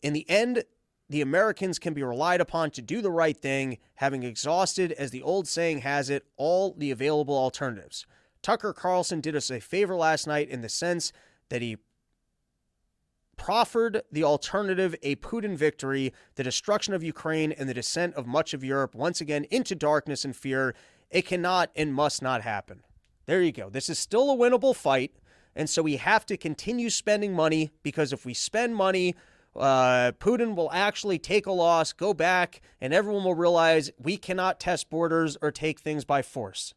[0.02, 0.64] In the end,
[1.12, 5.22] the Americans can be relied upon to do the right thing, having exhausted, as the
[5.22, 8.06] old saying has it, all the available alternatives.
[8.42, 11.12] Tucker Carlson did us a favor last night in the sense
[11.50, 11.76] that he
[13.36, 18.54] proffered the alternative a Putin victory, the destruction of Ukraine, and the descent of much
[18.54, 20.74] of Europe once again into darkness and fear.
[21.10, 22.84] It cannot and must not happen.
[23.26, 23.70] There you go.
[23.70, 25.12] This is still a winnable fight.
[25.58, 29.16] And so we have to continue spending money because if we spend money,
[29.56, 34.60] uh, Putin will actually take a loss, go back, and everyone will realize we cannot
[34.60, 36.74] test borders or take things by force.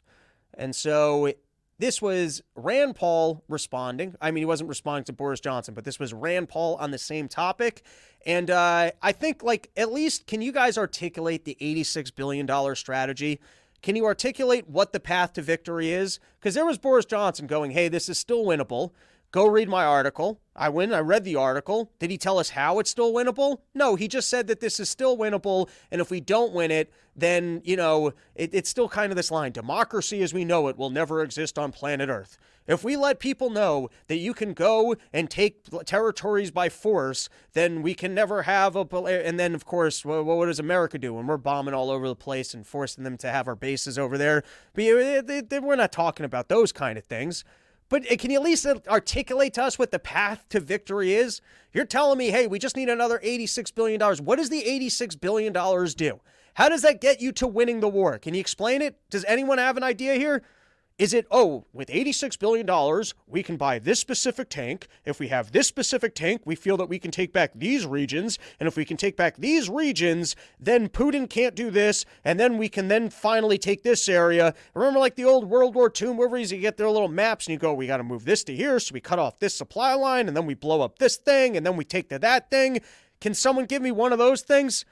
[0.55, 1.33] And so
[1.79, 4.15] this was Rand Paul responding.
[4.21, 6.99] I mean, he wasn't responding to Boris Johnson, but this was Rand Paul on the
[6.99, 7.83] same topic.
[8.27, 13.41] And uh, I think, like, at least can you guys articulate the $86 billion strategy?
[13.83, 16.19] Can you articulate what the path to victory is?
[16.41, 18.93] Because there was Boris Johnson going, hey, this is still winnable.
[19.35, 20.41] Go read my article.
[20.55, 21.91] I went, I read the article.
[21.99, 23.63] Did he tell us how it's still winnable?
[23.75, 25.69] No, he just said that this is still winnable.
[25.91, 29.33] And if we don't win it, then, you know, it, it's still kind of this
[29.33, 32.39] line democracy as we know it will never exist on planet Earth.
[32.69, 37.83] If we let people know that you can go and take territories by force, then
[37.83, 38.87] we can never have a.
[39.27, 42.15] And then, of course, what, what does America do when we're bombing all over the
[42.15, 44.45] place and forcing them to have our bases over there?
[44.75, 47.43] But we're not talking about those kind of things.
[47.89, 51.41] But uh, can you at least articulate to us what the path to victory is?
[51.73, 54.01] You're telling me, hey, we just need another $86 billion.
[54.01, 56.21] What does the $86 billion do?
[56.55, 58.19] How does that get you to winning the war?
[58.19, 58.99] Can you explain it?
[59.11, 60.43] Does anyone have an idea here?
[60.97, 64.87] Is it, oh, with $86 billion, we can buy this specific tank.
[65.05, 68.39] If we have this specific tank, we feel that we can take back these regions.
[68.61, 72.05] And if we can take back these regions, then Putin can't do this.
[72.25, 74.55] And then we can then finally take this area.
[74.73, 77.59] Remember, like the old World War II movies, you get their little maps and you
[77.59, 78.79] go, we got to move this to here.
[78.79, 81.67] So we cut off this supply line and then we blow up this thing and
[81.67, 82.79] then we take to that thing.
[83.21, 84.85] Can someone give me one of those things?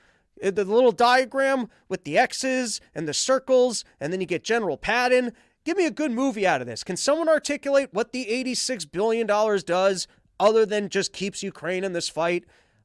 [0.43, 4.77] Uh, the little diagram with the X's and the circles, and then you get General
[4.77, 5.33] Patton
[5.65, 6.83] Give me a good movie out of this.
[6.83, 10.09] Can someone articulate what the $86 billion does
[10.41, 12.45] other than just keeps Ukraine in this fight,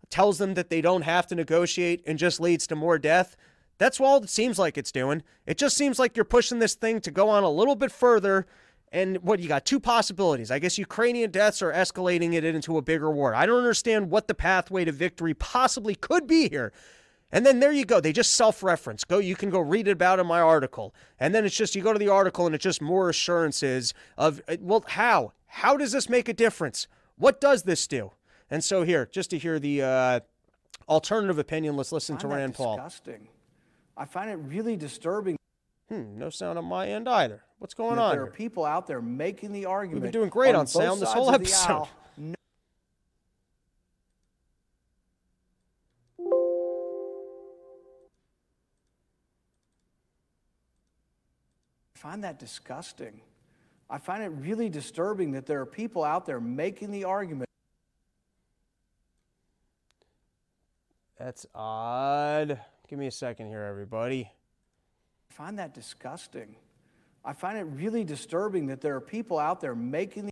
[0.09, 3.35] tells them that they don't have to negotiate, and just leads to more death?
[3.79, 5.23] That's all it seems like it's doing.
[5.45, 8.45] It just seems like you're pushing this thing to go on a little bit further.
[8.91, 10.49] And what you got two possibilities.
[10.49, 13.35] I guess Ukrainian deaths are escalating it into a bigger war.
[13.35, 16.71] I don't understand what the pathway to victory possibly could be here.
[17.31, 17.99] And then there you go.
[17.99, 19.03] They just self-reference.
[19.03, 20.95] Go you can go read it about in my article.
[21.19, 24.41] And then it's just you go to the article and it's just more assurances of
[24.47, 25.33] uh, well how?
[25.47, 26.87] How does this make a difference?
[27.17, 28.11] What does this do?
[28.49, 30.19] And so here, just to hear the uh,
[30.87, 32.77] alternative opinion, let's listen to Rand Paul.
[32.77, 33.27] Disgusting.
[33.97, 35.37] I find it really disturbing.
[35.89, 37.43] Hmm, no sound on my end either.
[37.59, 38.11] What's going on?
[38.11, 38.31] There here?
[38.31, 40.03] are people out there making the argument.
[40.03, 41.71] We've been doing great on, on sound this whole episode.
[41.71, 41.89] Aisle,
[52.07, 53.19] find that disgusting.
[53.89, 57.49] I find it really disturbing that there are people out there making the argument.
[61.19, 62.61] That's odd.
[62.87, 64.31] Give me a second here, everybody.
[65.29, 66.55] I find that disgusting.
[67.25, 70.31] I find it really disturbing that there are people out there making the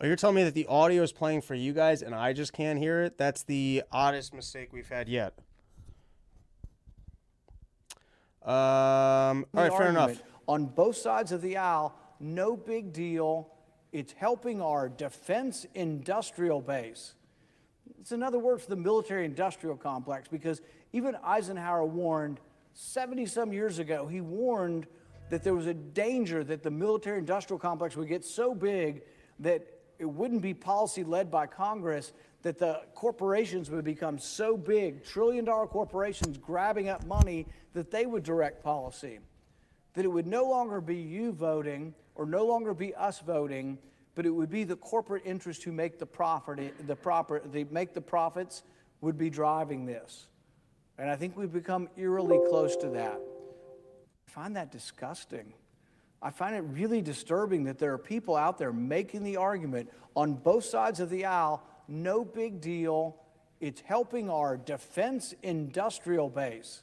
[0.00, 2.52] Oh, you're telling me that the audio is playing for you guys and I just
[2.52, 3.18] can't hear it?
[3.18, 5.34] That's the oddest mistake we've had yet.
[8.44, 10.22] Um, all right, fair enough.
[10.46, 13.50] On both sides of the aisle, no big deal.
[13.90, 17.14] It's helping our defense industrial base.
[18.00, 20.60] It's another word for the military industrial complex because
[20.92, 22.38] even Eisenhower warned
[22.72, 24.86] 70 some years ago, he warned
[25.30, 29.02] that there was a danger that the military industrial complex would get so big
[29.40, 35.04] that it wouldn't be policy led by Congress, that the corporations would become so big,
[35.04, 39.18] trillion dollar corporations grabbing up money, that they would direct policy.
[39.94, 43.78] That it would no longer be you voting or no longer be us voting,
[44.14, 47.94] but it would be the corporate interests who make the profit, the proper, they make
[47.94, 48.62] the profits
[49.00, 50.28] would be driving this.
[50.98, 53.20] And I think we've become eerily close to that.
[54.26, 55.52] I find that disgusting.
[56.20, 60.34] I find it really disturbing that there are people out there making the argument on
[60.34, 63.16] both sides of the aisle no big deal.
[63.60, 66.82] It's helping our defense industrial base.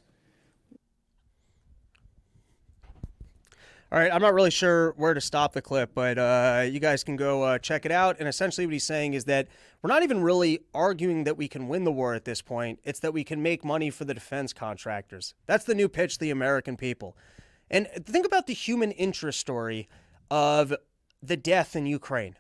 [3.92, 7.04] All right, I'm not really sure where to stop the clip, but uh, you guys
[7.04, 8.18] can go uh, check it out.
[8.20, 9.48] And essentially, what he's saying is that
[9.82, 12.80] we're not even really arguing that we can win the war at this point.
[12.84, 15.36] It's that we can make money for the defense contractors.
[15.46, 17.16] That's the new pitch to the American people.
[17.70, 19.88] And think about the human interest story
[20.30, 20.74] of
[21.22, 22.36] the death in Ukraine.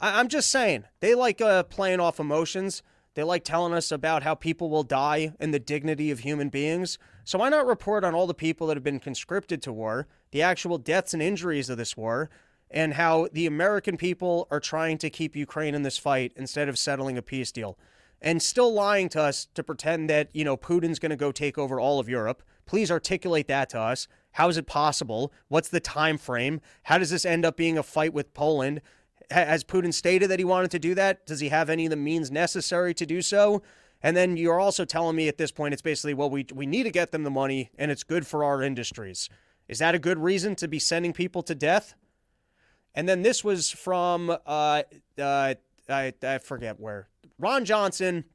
[0.00, 2.82] I- am just saying, they like uh, playing off emotions.
[3.14, 6.98] They like telling us about how people will die and the dignity of human beings.
[7.24, 10.42] So why not report on all the people that have been conscripted to war, the
[10.42, 12.28] actual deaths and injuries of this war,
[12.70, 16.78] and how the American people are trying to keep Ukraine in this fight instead of
[16.78, 17.78] settling a peace deal?
[18.20, 21.58] And still lying to us to pretend that, you know, Putin's going to go take
[21.58, 22.42] over all of Europe.
[22.66, 24.08] Please articulate that to us.
[24.36, 25.32] How is it possible?
[25.48, 26.60] What's the time frame?
[26.82, 28.82] How does this end up being a fight with Poland?
[29.30, 31.24] Has Putin stated that he wanted to do that?
[31.24, 33.62] Does he have any of the means necessary to do so?
[34.02, 36.82] And then you're also telling me at this point it's basically, well, we, we need
[36.82, 39.30] to get them the money and it's good for our industries.
[39.68, 41.94] Is that a good reason to be sending people to death?
[42.94, 44.82] And then this was from, uh,
[45.18, 45.54] uh,
[45.88, 47.08] I, I forget where.
[47.38, 48.26] Ron Johnson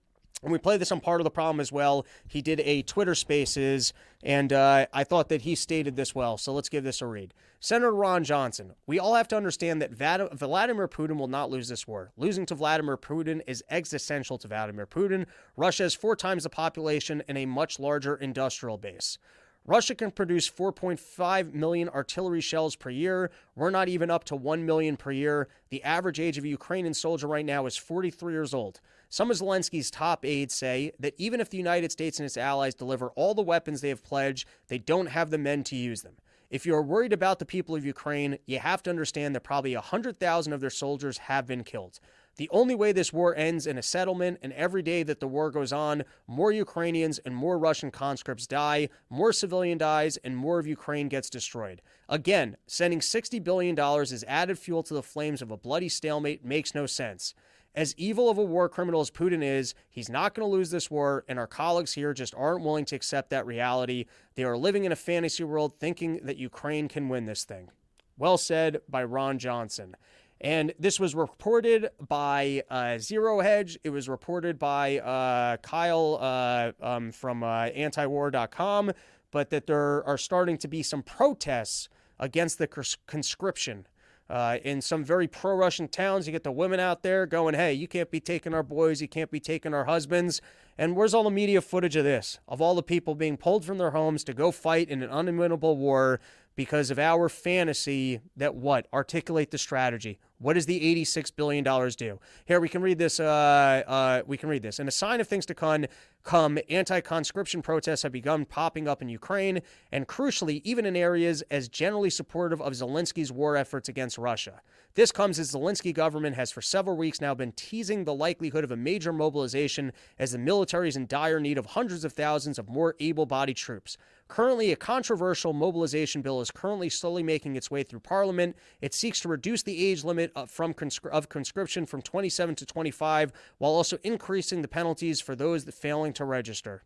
[0.43, 2.05] and we play this on part of the problem as well.
[2.27, 6.37] He did a Twitter Spaces, and uh, I thought that he stated this well.
[6.37, 7.33] So let's give this a read.
[7.59, 11.87] Senator Ron Johnson, we all have to understand that Vladimir Putin will not lose this
[11.87, 12.11] war.
[12.17, 15.27] Losing to Vladimir Putin is existential to Vladimir Putin.
[15.55, 19.19] Russia has four times the population and a much larger industrial base.
[19.67, 23.29] Russia can produce 4.5 million artillery shells per year.
[23.55, 25.49] We're not even up to 1 million per year.
[25.69, 28.81] The average age of a Ukrainian soldier right now is 43 years old.
[29.13, 32.73] Some of Zelensky's top aides say that even if the United States and its allies
[32.73, 36.13] deliver all the weapons they have pledged, they don't have the men to use them.
[36.49, 40.53] If you're worried about the people of Ukraine, you have to understand that probably 100,000
[40.53, 41.99] of their soldiers have been killed.
[42.37, 45.51] The only way this war ends in a settlement, and every day that the war
[45.51, 50.67] goes on, more Ukrainians and more Russian conscripts die, more civilian dies, and more of
[50.67, 51.81] Ukraine gets destroyed.
[52.07, 56.73] Again, sending $60 billion as added fuel to the flames of a bloody stalemate makes
[56.73, 57.33] no sense.
[57.73, 60.91] As evil of a war criminal as Putin is, he's not going to lose this
[60.91, 64.05] war, and our colleagues here just aren't willing to accept that reality.
[64.35, 67.69] They are living in a fantasy world thinking that Ukraine can win this thing.
[68.17, 69.95] Well said by Ron Johnson.
[70.41, 73.77] And this was reported by uh, Zero Hedge.
[73.83, 78.91] It was reported by uh, Kyle uh, um, from uh, antiwar.com,
[79.29, 82.67] but that there are starting to be some protests against the
[83.07, 83.85] conscription
[84.31, 87.73] uh, in some very pro Russian towns, you get the women out there going, hey,
[87.73, 90.41] you can't be taking our boys, you can't be taking our husbands.
[90.77, 92.39] And where's all the media footage of this?
[92.47, 95.75] Of all the people being pulled from their homes to go fight in an unwinnable
[95.75, 96.21] war
[96.55, 98.87] because of our fantasy that what?
[98.93, 100.17] Articulate the strategy.
[100.41, 102.19] What does the $86 billion do?
[102.45, 103.19] Here, we can read this.
[103.19, 104.79] Uh, uh, we can read this.
[104.79, 105.85] In a sign of things to come,
[106.23, 111.69] come anti-conscription protests have begun popping up in Ukraine, and crucially, even in areas as
[111.69, 114.61] generally supportive of Zelensky's war efforts against Russia.
[114.93, 118.71] This comes as Zelensky government has for several weeks now been teasing the likelihood of
[118.71, 122.67] a major mobilization as the military is in dire need of hundreds of thousands of
[122.67, 123.95] more able-bodied troops.
[124.27, 128.55] Currently, a controversial mobilization bill is currently slowly making its way through Parliament.
[128.81, 130.75] It seeks to reduce the age limit of, from
[131.11, 136.13] of conscription from 27 to 25, while also increasing the penalties for those that failing
[136.13, 136.83] to register.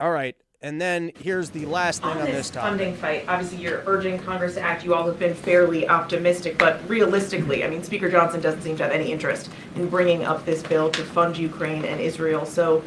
[0.00, 2.68] All right, and then here's the last thing on, on this, this topic.
[2.68, 3.24] funding fight.
[3.26, 4.84] Obviously, you're urging Congress to act.
[4.84, 8.84] You all have been fairly optimistic, but realistically, I mean, Speaker Johnson doesn't seem to
[8.84, 12.46] have any interest in bringing up this bill to fund Ukraine and Israel.
[12.46, 12.82] So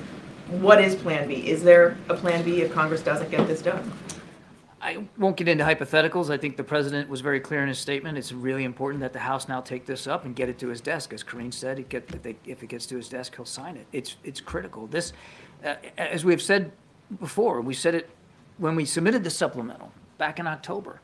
[0.47, 1.35] what is Plan B?
[1.47, 3.91] Is there a Plan B if Congress doesn't get this done?
[4.81, 6.29] I won't get into hypotheticals.
[6.29, 8.17] I think the president was very clear in his statement.
[8.17, 10.81] It's really important that the House now take this up and get it to his
[10.81, 11.13] desk.
[11.13, 13.87] As Karine said, it get, they, if it gets to his desk, he'll sign it.
[13.91, 14.85] It's, it's critical.
[14.87, 15.13] This,
[15.63, 16.71] uh, as we have said
[17.19, 18.09] before, we said it
[18.57, 19.91] when we submitted the supplemental.
[20.17, 21.01] back in October.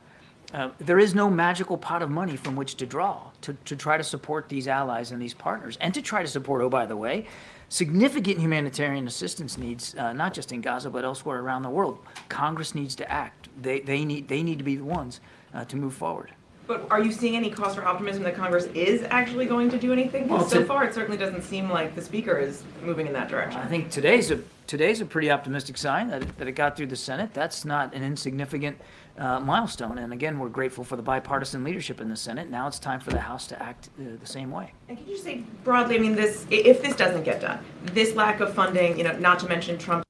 [0.53, 3.95] Uh, there is no magical pot of money from which to draw to, to try
[3.97, 6.97] to support these allies and these partners, and to try to support, oh, by the
[6.97, 7.25] way,
[7.69, 11.99] significant humanitarian assistance needs, uh, not just in Gaza, but elsewhere around the world.
[12.27, 13.40] Congress needs to act.
[13.59, 15.19] They, they, need, they need to be the ones
[15.53, 16.31] uh, to move forward.
[16.67, 19.91] But are you seeing any cause for optimism that Congress is actually going to do
[19.91, 20.27] anything?
[20.27, 23.59] Well, so far, it certainly doesn't seem like the Speaker is moving in that direction.
[23.59, 26.87] I think today's a today's a pretty optimistic sign that it, that it got through
[26.87, 27.33] the Senate.
[27.33, 28.79] That's not an insignificant
[29.17, 29.97] uh, milestone.
[29.97, 32.49] And again, we're grateful for the bipartisan leadership in the Senate.
[32.49, 34.71] Now it's time for the House to act uh, the same way.
[34.87, 38.15] And can you just say broadly, I mean, this, if this doesn't get done, this
[38.15, 40.05] lack of funding, you know, not to mention Trump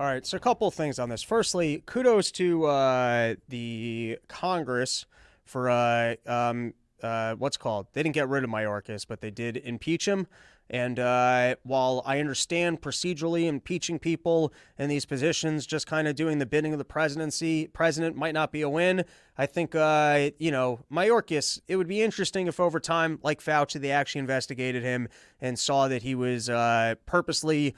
[0.00, 1.22] All right, so a couple things on this.
[1.22, 5.04] Firstly, kudos to uh, the Congress
[5.44, 6.72] for uh, um,
[7.02, 7.86] uh, what's called.
[7.92, 10.26] They didn't get rid of Mayorkas, but they did impeach him.
[10.70, 16.38] And uh, while I understand procedurally impeaching people in these positions, just kind of doing
[16.38, 19.04] the bidding of the presidency, president might not be a win.
[19.36, 23.78] I think, uh, you know, Mayorkas, it would be interesting if over time, like Fauci,
[23.78, 25.08] they actually investigated him
[25.42, 27.74] and saw that he was uh, purposely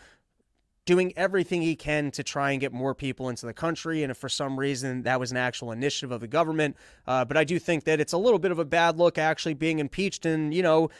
[0.84, 4.02] doing everything he can to try and get more people into the country.
[4.02, 6.76] And if for some reason that was an actual initiative of the government,
[7.06, 9.54] uh, but I do think that it's a little bit of a bad look actually
[9.54, 10.90] being impeached and, you know,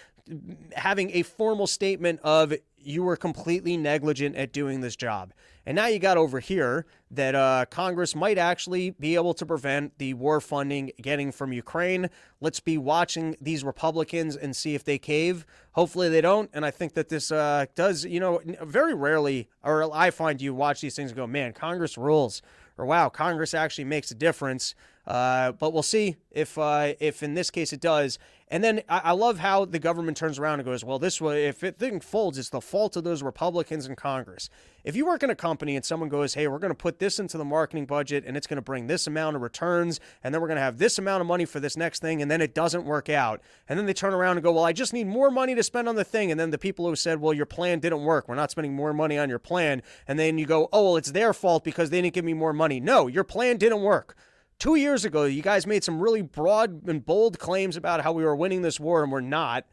[0.76, 2.55] having a formal statement of
[2.85, 5.33] you were completely negligent at doing this job.
[5.64, 9.97] And now you got over here that uh, Congress might actually be able to prevent
[9.99, 12.11] the war funding getting from Ukraine.
[12.41, 15.47] Let's be watching these Republicans and see if they cave.
[15.72, 16.51] Hopefully they don't.
[16.53, 20.53] And I think that this uh, does, you know, very rarely, or I find you
[20.53, 22.43] watch these things and go, man, Congress rules,
[22.76, 24.74] or wow, Congress actually makes a difference.
[25.07, 28.18] Uh, but we'll see if uh, if in this case it does.
[28.48, 31.46] And then I, I love how the government turns around and goes, well, this way,
[31.46, 34.50] if it thing folds, it's the fault of those Republicans in Congress.
[34.84, 37.18] If you work in a company and someone goes, hey, we're going to put this
[37.18, 40.40] into the marketing budget and it's going to bring this amount of returns, and then
[40.42, 42.55] we're going to have this amount of money for this next thing, and then it
[42.55, 45.30] doesn't work out, and then they turn around and go, well, I just need more
[45.30, 47.78] money to spend on the thing, and then the people who said, well, your plan
[47.78, 50.84] didn't work, we're not spending more money on your plan, and then you go, oh,
[50.84, 52.80] well, it's their fault because they didn't give me more money.
[52.80, 54.16] No, your plan didn't work.
[54.62, 58.22] Two years ago, you guys made some really broad and bold claims about how we
[58.22, 59.66] were winning this war and we're not.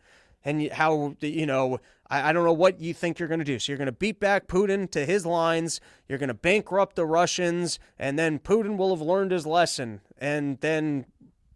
[0.44, 1.80] And how, you know,
[2.10, 3.60] I, I don't know what you think you're going to do.
[3.60, 5.80] So you're going to beat back Putin to his lines.
[6.08, 7.78] You're going to bankrupt the Russians.
[8.00, 10.02] And then Putin will have learned his lesson.
[10.18, 11.06] And then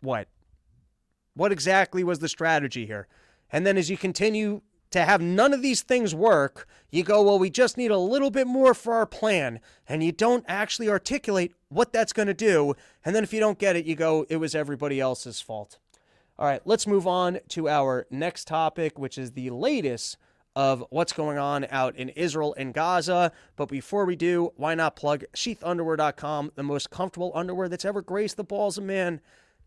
[0.02, 0.28] what?
[1.34, 3.08] What exactly was the strategy here?
[3.52, 4.62] And then as you continue
[4.94, 8.32] to have none of these things work, you go, well, we just need a little
[8.32, 9.60] bit more for our plan.
[9.88, 12.76] And you don't actually articulate what that's going to do.
[13.04, 15.80] And then if you don't get it, you go, it was everybody else's fault.
[16.40, 20.18] All right, let's move on to our next topic, which is the latest
[20.56, 23.32] of what's going on out in Israel and Gaza.
[23.56, 28.38] But before we do, why not plug sheathunderwear.com, the most comfortable underwear that's ever graced
[28.38, 29.22] the balls of man.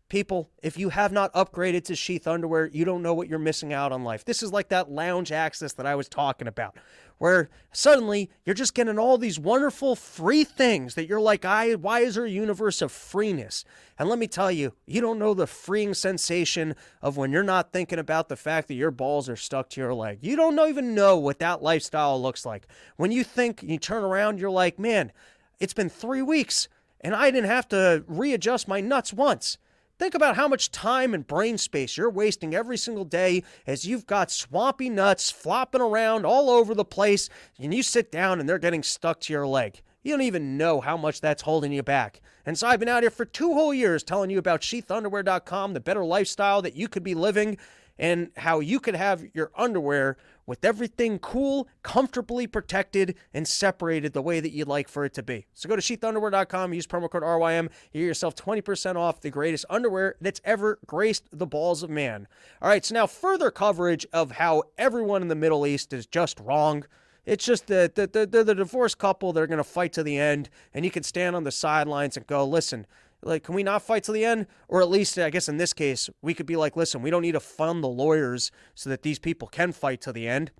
[0.09, 3.73] People, if you have not upgraded to sheath underwear, you don't know what you're missing
[3.73, 4.23] out on life.
[4.23, 6.77] This is like that lounge access that I was talking about,
[7.17, 11.99] where suddenly you're just getting all these wonderful free things that you're like, I why
[11.99, 13.65] is there a universe of freeness?
[13.99, 17.73] And let me tell you, you don't know the freeing sensation of when you're not
[17.73, 20.19] thinking about the fact that your balls are stuck to your leg.
[20.21, 22.65] You don't even know what that lifestyle looks like.
[22.95, 25.11] When you think you turn around, you're like, man,
[25.59, 26.69] it's been three weeks
[27.01, 29.57] and I didn't have to readjust my nuts once.
[29.99, 34.05] Think about how much time and brain space you're wasting every single day as you've
[34.05, 37.29] got swampy nuts flopping around all over the place,
[37.59, 39.81] and you sit down and they're getting stuck to your leg.
[40.03, 42.21] You don't even know how much that's holding you back.
[42.45, 45.79] And so I've been out here for two whole years telling you about sheathunderwear.com, the
[45.79, 47.57] better lifestyle that you could be living,
[47.97, 50.17] and how you could have your underwear
[50.47, 55.21] with everything cool, comfortably protected, and separated the way that you'd like for it to
[55.21, 55.45] be.
[55.53, 59.65] So go to sheathunderwear.com, use promo code RYM, you get yourself 20% off the greatest
[59.69, 62.27] underwear that's ever graced the balls of man.
[62.61, 66.39] All right, so now further coverage of how everyone in the Middle East is just
[66.39, 66.85] wrong.
[67.25, 70.49] It's just that the, the, the, divorced couple, they're going to fight to the end,
[70.73, 72.87] and you can stand on the sidelines and go, listen,
[73.27, 74.47] like, can we not fight to the end?
[74.67, 77.21] Or at least, I guess in this case, we could be like, listen, we don't
[77.21, 80.51] need to fund the lawyers so that these people can fight to the end.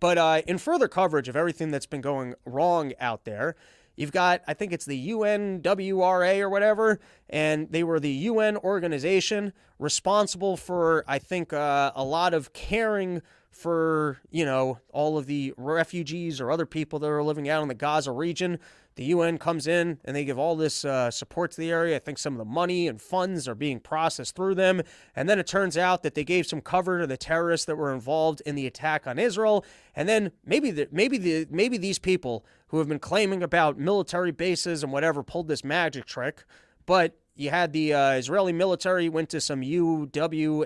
[0.00, 3.56] But uh, in further coverage of everything that's been going wrong out there,
[3.96, 9.52] you've got, I think it's the UNWRA or whatever, and they were the UN organization
[9.78, 15.52] responsible for, I think, uh, a lot of caring for, you know, all of the
[15.58, 18.58] refugees or other people that are living out in the Gaza region.
[18.96, 21.96] The UN comes in and they give all this uh, support to the area.
[21.96, 24.82] I think some of the money and funds are being processed through them.
[25.16, 27.92] And then it turns out that they gave some cover to the terrorists that were
[27.92, 29.64] involved in the attack on Israel.
[29.96, 34.30] And then maybe the, maybe the maybe these people who have been claiming about military
[34.30, 36.44] bases and whatever pulled this magic trick.
[36.86, 40.60] but you had the uh, Israeli military went to some UWNRWA.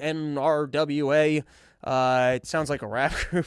[1.87, 3.47] Uh, it sounds like a rap group,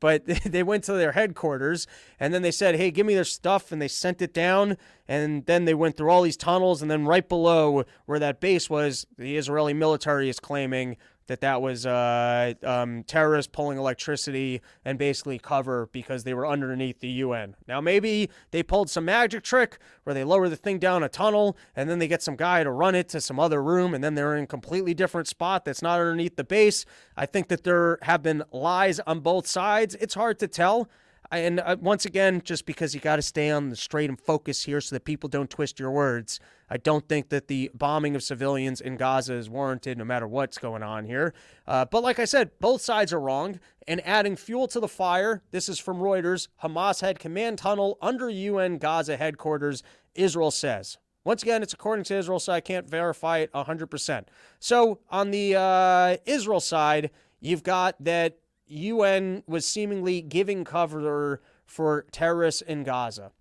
[0.00, 1.86] but they went to their headquarters
[2.18, 4.76] and then they said, "Hey, give me their stuff," and they sent it down.
[5.06, 8.68] And then they went through all these tunnels, and then right below where that base
[8.68, 10.96] was, the Israeli military is claiming
[11.26, 17.00] that that was uh, um, terrorists pulling electricity and basically cover because they were underneath
[17.00, 17.56] the UN.
[17.66, 21.56] Now, maybe they pulled some magic trick where they lower the thing down a tunnel
[21.74, 24.14] and then they get some guy to run it to some other room and then
[24.14, 26.84] they're in a completely different spot that's not underneath the base.
[27.16, 29.96] I think that there have been lies on both sides.
[30.00, 30.88] It's hard to tell.
[31.30, 34.64] And uh, once again, just because you got to stay on the straight and focus
[34.64, 38.22] here so that people don't twist your words, I don't think that the bombing of
[38.22, 41.32] civilians in Gaza is warranted no matter what's going on here.
[41.66, 43.60] Uh, but like I said, both sides are wrong.
[43.86, 48.28] And adding fuel to the fire, this is from Reuters Hamas had command tunnel under
[48.28, 49.82] UN Gaza headquarters,
[50.14, 50.98] Israel says.
[51.24, 54.26] Once again, it's according to Israel, so I can't verify it 100%.
[54.60, 57.10] So on the uh, Israel side,
[57.40, 63.32] you've got that UN was seemingly giving cover for terrorists in Gaza.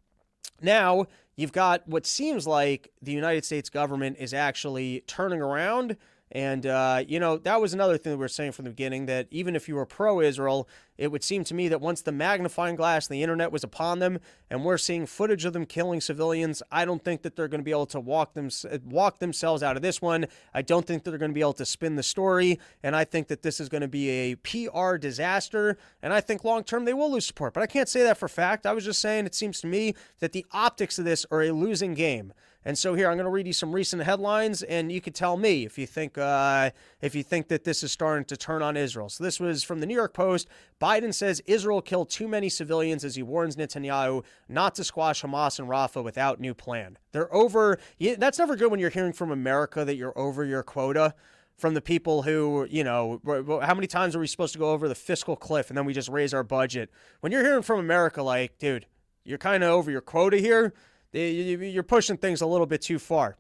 [0.62, 1.06] Now,
[1.36, 5.98] you've got what seems like the United States government is actually turning around
[6.36, 9.06] and, uh, you know, that was another thing that we were saying from the beginning
[9.06, 10.68] that even if you were pro Israel,
[10.98, 14.00] it would seem to me that once the magnifying glass and the internet was upon
[14.00, 14.20] them
[14.50, 17.64] and we're seeing footage of them killing civilians, I don't think that they're going to
[17.64, 18.50] be able to walk, them,
[18.84, 20.26] walk themselves out of this one.
[20.54, 22.60] I don't think that they're going to be able to spin the story.
[22.84, 25.78] And I think that this is going to be a PR disaster.
[26.04, 27.54] And I think long term they will lose support.
[27.54, 28.66] But I can't say that for fact.
[28.66, 31.52] I was just saying it seems to me that the optics of this are a
[31.52, 32.34] losing game.
[32.68, 35.38] And so here I'm going to read you some recent headlines, and you could tell
[35.38, 38.76] me if you think uh, if you think that this is starting to turn on
[38.76, 39.08] Israel.
[39.08, 40.48] So this was from the New York Post.
[40.82, 45.60] Biden says Israel killed too many civilians as he warns Netanyahu not to squash Hamas
[45.60, 46.98] and Rafah without new plan.
[47.12, 47.78] They're over.
[48.00, 51.14] That's never good when you're hearing from America that you're over your quota
[51.58, 53.22] from the people who, you know,
[53.64, 55.94] how many times are we supposed to go over the fiscal cliff and then we
[55.94, 56.90] just raise our budget?
[57.22, 58.88] When you're hearing from America, like, dude,
[59.24, 60.74] you're kind of over your quota here
[61.20, 63.38] you're pushing things a little bit too far.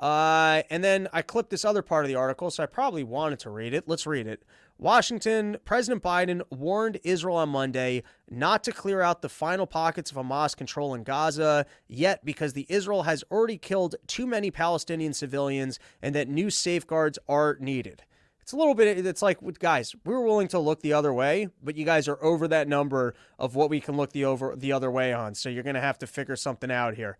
[0.00, 3.38] Uh, and then I clipped this other part of the article, so I probably wanted
[3.40, 3.84] to read it.
[3.86, 4.42] Let's read it.
[4.76, 10.16] Washington, President Biden warned Israel on Monday not to clear out the final pockets of
[10.16, 15.78] Hamas control in Gaza yet because the Israel has already killed too many Palestinian civilians
[16.02, 18.02] and that new safeguards are needed.
[18.44, 21.48] It's a little bit, it's like, guys, we were willing to look the other way,
[21.62, 24.70] but you guys are over that number of what we can look the over the
[24.70, 25.34] other way on.
[25.34, 27.16] So you're going to have to figure something out here.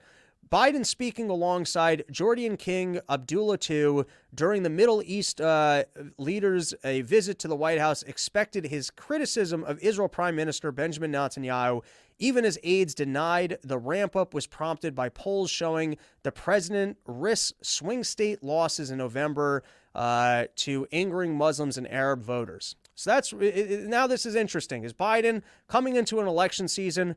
[0.52, 4.04] Biden speaking alongside Jordan King Abdullah II
[4.34, 5.84] during the Middle East uh,
[6.18, 11.10] leaders a visit to the White House expected his criticism of Israel Prime Minister Benjamin
[11.10, 11.82] Netanyahu
[12.18, 17.54] even as aides denied the ramp up was prompted by polls showing the president risks
[17.62, 19.62] swing state losses in November
[19.94, 22.76] uh, to angering Muslims and Arab voters.
[22.94, 24.84] So that's it, now this is interesting.
[24.84, 27.16] Is Biden coming into an election season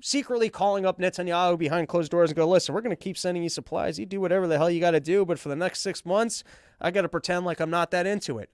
[0.00, 3.42] secretly calling up Netanyahu behind closed doors and go, listen, we're going to keep sending
[3.42, 3.98] you supplies.
[3.98, 6.44] You do whatever the hell you got to do, but for the next six months,
[6.80, 8.50] I got to pretend like I'm not that into it.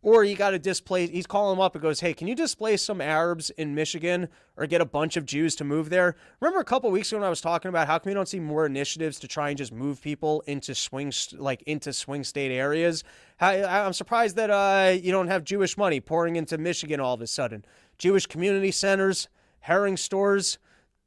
[0.00, 2.82] Or you got to displace, he's calling them up and goes, Hey, can you displace
[2.82, 6.14] some Arabs in Michigan or get a bunch of Jews to move there?
[6.40, 8.38] Remember a couple weeks ago when I was talking about how come we don't see
[8.38, 13.02] more initiatives to try and just move people into swing, like into swing state areas?
[13.40, 17.26] I'm surprised that uh, you don't have Jewish money pouring into Michigan all of a
[17.26, 17.64] sudden.
[17.98, 19.28] Jewish community centers,
[19.60, 20.58] herring stores,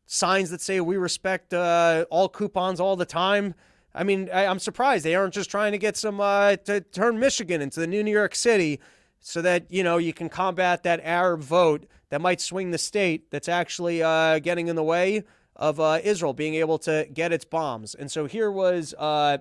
[0.05, 3.55] signs that say we respect uh, all coupons all the time.
[3.93, 7.19] I mean, I, am surprised they aren't just trying to get some uh, to turn
[7.19, 8.79] Michigan into the new New York City,
[9.19, 13.31] so that you know you can combat that Arab vote that might swing the state
[13.31, 15.23] that's actually uh, getting in the way
[15.55, 17.95] of uh, Israel being able to get its bombs.
[17.95, 19.37] And so here was uh,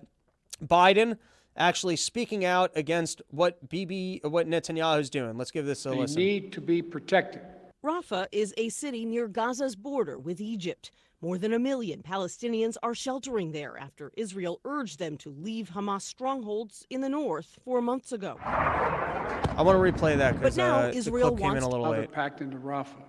[0.62, 1.16] Biden
[1.56, 5.36] actually speaking out against what Bibi, what Netanyahu is doing.
[5.36, 6.16] Let's give this a they listen.
[6.16, 7.42] They need to be protected.
[7.84, 10.90] Rafah is a city near Gaza's border with Egypt.
[11.22, 16.00] More than a million Palestinians are sheltering there after Israel urged them to leave Hamas
[16.00, 18.38] strongholds in the north four months ago.
[18.40, 22.10] I want to replay that because uh, Israel the clip came in a little late.
[22.10, 23.04] packed into Rafah.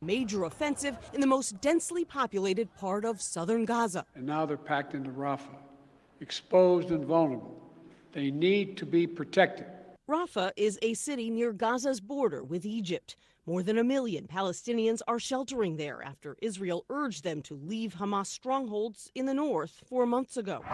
[0.00, 4.06] Major offensive in the most densely populated part of southern Gaza.
[4.14, 5.60] And now they're packed into Rafah,
[6.20, 7.60] exposed and vulnerable.
[8.12, 9.66] They need to be protected.
[10.08, 13.16] Rafah is a city near Gaza's border with Egypt.
[13.46, 18.26] More than a million Palestinians are sheltering there after Israel urged them to leave Hamas
[18.26, 20.64] strongholds in the north four months ago.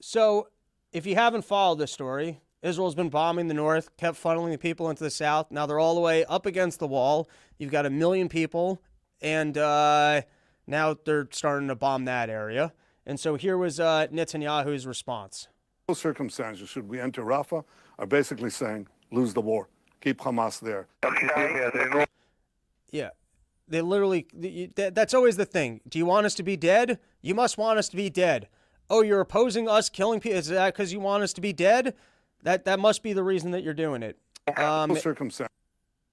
[0.00, 0.48] So,
[0.92, 4.88] if you haven't followed this story, Israel's been bombing the north, kept funneling the people
[4.90, 5.50] into the south.
[5.50, 7.28] Now they're all the way up against the wall.
[7.58, 8.80] You've got a million people,
[9.20, 10.22] and uh,
[10.66, 12.72] now they're starting to bomb that area.
[13.04, 15.48] And so here was uh, Netanyahu's response.
[15.88, 17.64] No circumstances should we enter Rafah
[17.98, 19.68] are basically saying lose the war,
[20.06, 20.86] keep Hamas there.
[22.92, 23.10] Yeah.
[23.68, 24.28] They literally,
[24.76, 25.80] that's always the thing.
[25.88, 27.00] Do you want us to be dead?
[27.20, 28.46] You must want us to be dead.
[28.88, 30.38] Oh, you're opposing us killing people?
[30.38, 31.94] Is that because you want us to be dead?
[32.44, 34.16] That that must be the reason that you're doing it.
[34.56, 35.52] Um, no circumstances.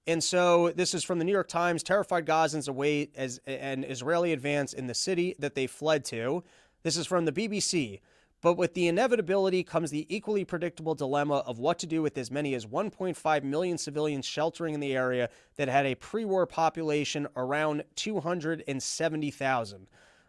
[0.08, 1.84] And so this is from the New York Times.
[1.84, 6.42] Terrified Gazans await as an Israeli advance in the city that they fled to.
[6.82, 8.00] This is from the BBC.
[8.44, 12.30] But with the inevitability comes the equally predictable dilemma of what to do with as
[12.30, 17.26] many as 1.5 million civilians sheltering in the area that had a pre war population
[17.36, 19.86] around 270,000.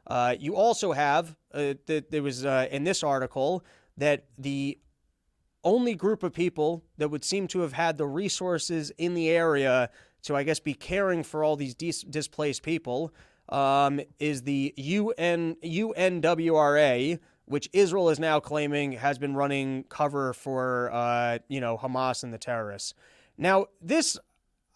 [0.07, 3.66] Uh, you also have, uh, that there was uh, in this article,
[3.97, 4.80] that the
[5.66, 9.89] only group of people that would seem to have had the resources in the area
[10.22, 13.13] to, I guess, be caring for all these dis- displaced people
[13.49, 20.89] um, is the UN UNWRA, which Israel is now claiming has been running cover for,
[20.91, 22.93] uh, you know, Hamas and the terrorists.
[23.38, 24.18] Now, this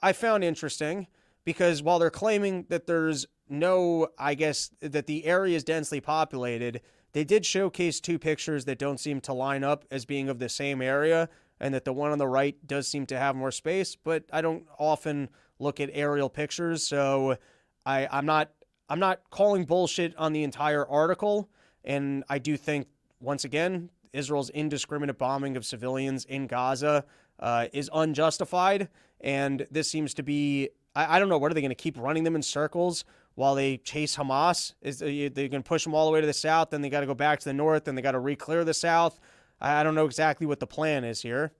[0.01, 1.07] I found interesting
[1.43, 6.81] because while they're claiming that there's no, I guess, that the area is densely populated,
[7.13, 10.49] they did showcase two pictures that don't seem to line up as being of the
[10.49, 11.27] same area,
[11.59, 14.41] and that the one on the right does seem to have more space, but I
[14.41, 17.37] don't often look at aerial pictures, so
[17.85, 18.51] I, I'm not
[18.91, 21.49] I'm not calling bullshit on the entire article,
[21.83, 22.87] and I do think
[23.19, 27.05] once again Israel's indiscriminate bombing of civilians in Gaza
[27.39, 28.89] uh, is unjustified,
[29.21, 31.97] and this seems to be I, I don't know what are they going to keep
[31.97, 33.05] running them in circles
[33.35, 34.73] while they chase Hamas?
[34.81, 36.71] Is they going to push them all the way to the south?
[36.71, 38.73] Then they got to go back to the north, and they got to re-clear the
[38.73, 39.19] south.
[39.61, 41.51] I don't know exactly what the plan is here.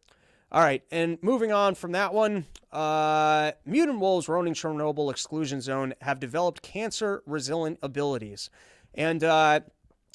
[0.51, 5.93] All right, and moving on from that one, uh, mutant wolves roaming Chernobyl exclusion zone
[6.01, 8.49] have developed cancer-resilient abilities,
[8.95, 9.59] and uh,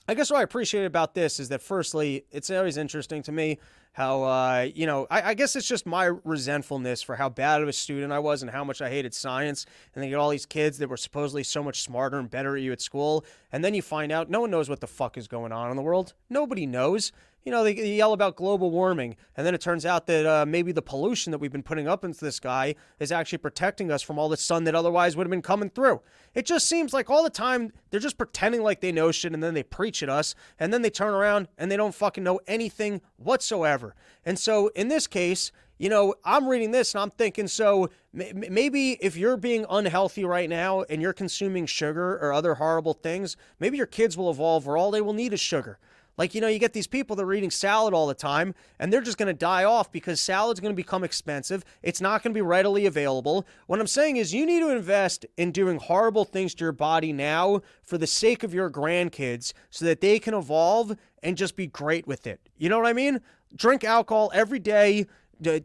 [0.07, 3.59] I guess what I appreciate about this is that, firstly, it's always interesting to me
[3.93, 7.69] how, uh, you know, I, I, guess it's just my resentfulness for how bad of
[7.69, 9.65] a student I was and how much I hated science.
[9.95, 12.57] And then you get all these kids that were supposedly so much smarter and better
[12.57, 13.25] at you at school.
[13.51, 15.77] And then you find out no one knows what the fuck is going on in
[15.77, 16.13] the world.
[16.29, 17.13] Nobody knows
[17.45, 20.47] you know, they, they, yell about global warming, and then it turns out that uh,
[20.47, 24.01] maybe the pollution that we've been putting up into the sky is actually protecting us
[24.03, 26.01] from all the sun that otherwise would have been coming through.
[26.35, 29.43] It just seems like all the time they're just pretending like they know shit, and
[29.43, 32.41] then they preach at us, and then they turn around and they don't fucking know
[32.47, 33.95] anything whatsoever.
[34.25, 38.93] And so in this case, you know, I'm reading this and I'm thinking, so maybe
[39.01, 43.77] if you're being unhealthy right now and you're consuming sugar or other horrible things, maybe
[43.77, 45.79] your kids will evolve where all they will need is sugar.
[46.17, 48.93] Like, you know, you get these people that are eating salad all the time and
[48.93, 51.65] they're just going to die off because salad's going to become expensive.
[51.83, 53.47] It's not going to be readily available.
[53.67, 57.13] What I'm saying is, you need to invest in doing horrible things to your body
[57.13, 61.67] now for the sake of your grandkids so that they can evolve and just be
[61.67, 62.41] great with it.
[62.59, 63.21] You know what I mean?
[63.57, 65.07] Drink alcohol every day,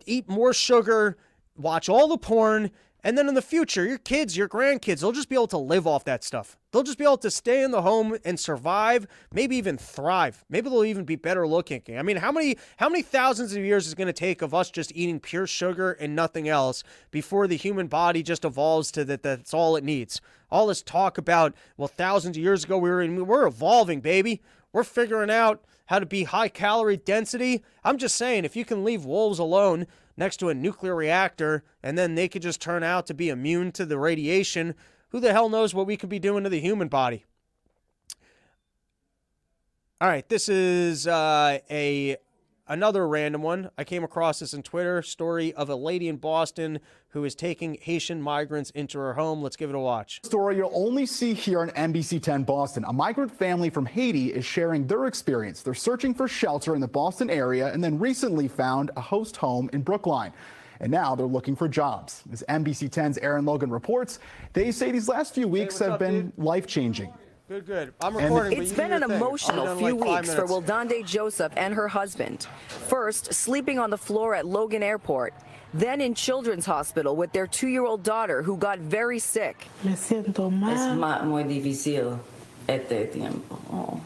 [0.05, 1.17] eat more sugar,
[1.57, 2.71] watch all the porn,
[3.03, 5.87] and then in the future, your kids, your grandkids, they'll just be able to live
[5.87, 6.57] off that stuff.
[6.71, 10.43] They'll just be able to stay in the home and survive, maybe even thrive.
[10.49, 11.81] Maybe they'll even be better looking.
[11.97, 14.53] I mean, how many how many thousands of years is it going to take of
[14.53, 19.05] us just eating pure sugar and nothing else before the human body just evolves to
[19.05, 20.19] that that's all it needs?
[20.51, 24.41] All this talk about, well, thousands of years ago we were in, we're evolving, baby.
[24.71, 27.63] We're figuring out how to be high calorie density.
[27.83, 29.87] I'm just saying, if you can leave wolves alone,
[30.19, 33.71] next to a nuclear reactor and then they could just turn out to be immune
[33.71, 34.75] to the radiation,
[35.09, 37.25] who the hell knows what we could be doing to the human body?
[40.01, 42.17] All right, this is uh, a
[42.69, 43.69] another random one.
[43.77, 47.77] I came across this in Twitter story of a lady in Boston who is taking
[47.81, 49.41] Haitian migrants into her home.
[49.41, 50.21] Let's give it a watch.
[50.23, 52.85] Story you'll only see here on NBC 10 Boston.
[52.87, 55.63] A migrant family from Haiti is sharing their experience.
[55.63, 59.69] They're searching for shelter in the Boston area and then recently found a host home
[59.73, 60.31] in Brookline.
[60.79, 62.23] And now they're looking for jobs.
[62.31, 64.19] As NBC 10's Aaron Logan reports,
[64.53, 67.11] they say these last few weeks hey, have up, been life changing.
[67.49, 67.93] Good, good.
[67.99, 68.61] I'm recording.
[68.61, 72.45] It's been an emotional few like weeks for Wildande Joseph and her husband.
[72.67, 75.33] First, sleeping on the floor at Logan Airport,
[75.73, 79.65] then in Children's Hospital with their two-year-old daughter who got very sick.
[79.83, 80.69] Me siento mal.
[80.69, 82.19] Es muy difícil
[82.67, 83.57] este tiempo.
[83.71, 83.99] Oh.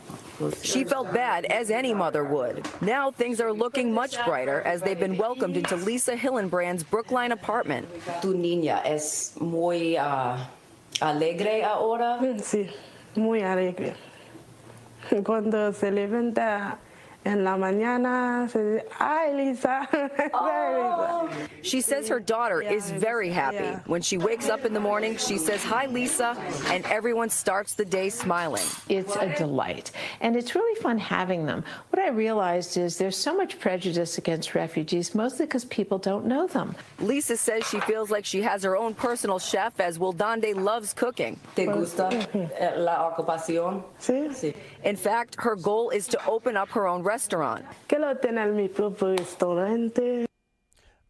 [0.61, 2.65] She felt bad, as any mother would.
[2.79, 7.89] Now things are looking much brighter as they've been welcomed into Lisa Hillenbrand's Brookline apartment.
[8.21, 10.37] Tu niña es muy uh,
[11.01, 12.19] alegre ahora?
[12.41, 12.71] Sí
[13.15, 13.93] muy alegre.
[15.25, 16.79] Cuando se levanta
[17.25, 19.87] En la mañana se dice, ay, Lisa.
[20.33, 21.29] Oh.
[21.61, 23.77] She says her daughter is very happy.
[23.85, 26.35] When she wakes up in the morning, she says, Hi, Lisa,
[26.67, 28.63] and everyone starts the day smiling.
[28.89, 29.91] It's a delight.
[30.21, 31.63] And it's really fun having them.
[31.91, 36.47] What I realized is there's so much prejudice against refugees, mostly because people don't know
[36.47, 36.75] them.
[36.99, 41.39] Lisa says she feels like she has her own personal chef as Wildande loves cooking.
[41.55, 42.09] ¿Te gusta
[42.59, 43.83] eh, la ocupación?
[43.99, 44.33] Sí.
[44.33, 44.53] Sí.
[44.83, 47.65] In fact, her goal is to open up her own restaurant.
[47.87, 50.25] Quiero tener mi propio restaurante.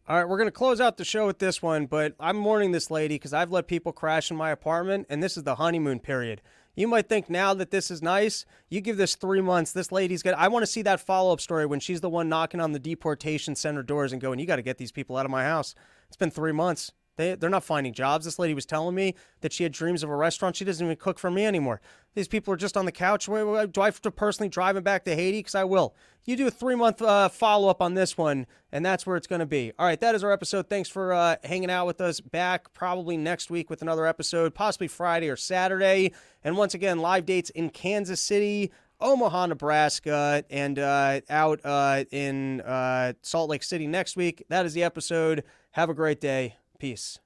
[0.06, 2.72] All right, we're going to close out the show with this one, but I'm warning
[2.72, 5.98] this lady because I've let people crash in my apartment, and this is the honeymoon
[5.98, 6.42] period.
[6.76, 8.44] You might think now that this is nice.
[8.68, 10.34] You give this three months, this lady's good.
[10.34, 12.78] I want to see that follow up story when she's the one knocking on the
[12.78, 15.74] deportation center doors and going, You got to get these people out of my house.
[16.08, 16.92] It's been three months.
[17.16, 18.24] They, they're not finding jobs.
[18.24, 20.56] This lady was telling me that she had dreams of a restaurant.
[20.56, 21.80] She doesn't even cook for me anymore.
[22.14, 23.26] These people are just on the couch.
[23.26, 25.40] Do I have to personally drive them back to Haiti?
[25.40, 25.94] Because I will.
[26.24, 29.26] You do a three month uh, follow up on this one, and that's where it's
[29.26, 29.72] going to be.
[29.78, 30.68] All right, that is our episode.
[30.68, 32.20] Thanks for uh, hanging out with us.
[32.20, 36.12] Back probably next week with another episode, possibly Friday or Saturday.
[36.42, 42.60] And once again, live dates in Kansas City, Omaha, Nebraska, and uh, out uh, in
[42.62, 44.44] uh, Salt Lake City next week.
[44.48, 45.44] That is the episode.
[45.72, 46.56] Have a great day.
[46.78, 47.18] Peace.